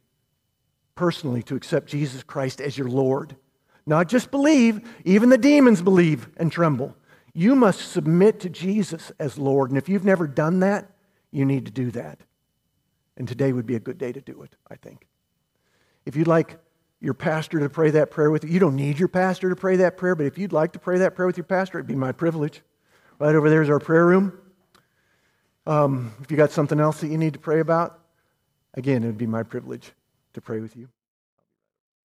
personally 0.94 1.42
to 1.44 1.54
accept 1.54 1.86
Jesus 1.86 2.22
Christ 2.22 2.60
as 2.60 2.76
your 2.76 2.88
Lord. 2.88 3.36
Not 3.86 4.08
just 4.08 4.30
believe, 4.30 4.80
even 5.04 5.30
the 5.30 5.38
demons 5.38 5.80
believe 5.80 6.28
and 6.36 6.52
tremble. 6.52 6.94
You 7.32 7.54
must 7.54 7.92
submit 7.92 8.40
to 8.40 8.50
Jesus 8.50 9.12
as 9.18 9.38
Lord. 9.38 9.70
And 9.70 9.78
if 9.78 9.88
you've 9.88 10.04
never 10.04 10.26
done 10.26 10.60
that, 10.60 10.90
you 11.30 11.44
need 11.44 11.66
to 11.66 11.72
do 11.72 11.90
that. 11.92 12.18
And 13.16 13.26
today 13.26 13.52
would 13.52 13.66
be 13.66 13.76
a 13.76 13.80
good 13.80 13.98
day 13.98 14.12
to 14.12 14.20
do 14.20 14.42
it, 14.42 14.56
I 14.70 14.76
think. 14.76 15.07
If 16.08 16.16
you'd 16.16 16.26
like 16.26 16.56
your 17.00 17.12
pastor 17.12 17.60
to 17.60 17.68
pray 17.68 17.90
that 17.90 18.10
prayer 18.10 18.30
with 18.30 18.42
you, 18.42 18.48
you 18.48 18.58
don't 18.58 18.76
need 18.76 18.98
your 18.98 19.08
pastor 19.08 19.50
to 19.50 19.54
pray 19.54 19.76
that 19.76 19.98
prayer, 19.98 20.14
but 20.14 20.24
if 20.24 20.38
you'd 20.38 20.54
like 20.54 20.72
to 20.72 20.78
pray 20.78 20.96
that 21.00 21.14
prayer 21.14 21.26
with 21.26 21.36
your 21.36 21.44
pastor, 21.44 21.78
it'd 21.78 21.86
be 21.86 21.94
my 21.94 22.12
privilege. 22.12 22.62
Right 23.18 23.34
over 23.34 23.50
there 23.50 23.60
is 23.60 23.68
our 23.68 23.78
prayer 23.78 24.06
room. 24.06 24.32
Um, 25.66 26.14
if 26.22 26.30
you 26.30 26.38
got 26.38 26.50
something 26.50 26.80
else 26.80 27.02
that 27.02 27.08
you 27.08 27.18
need 27.18 27.34
to 27.34 27.38
pray 27.38 27.60
about, 27.60 27.98
again, 28.72 29.02
it 29.04 29.06
would 29.06 29.18
be 29.18 29.26
my 29.26 29.42
privilege 29.42 29.92
to 30.32 30.40
pray 30.40 30.60
with 30.60 30.76
you. 30.76 30.88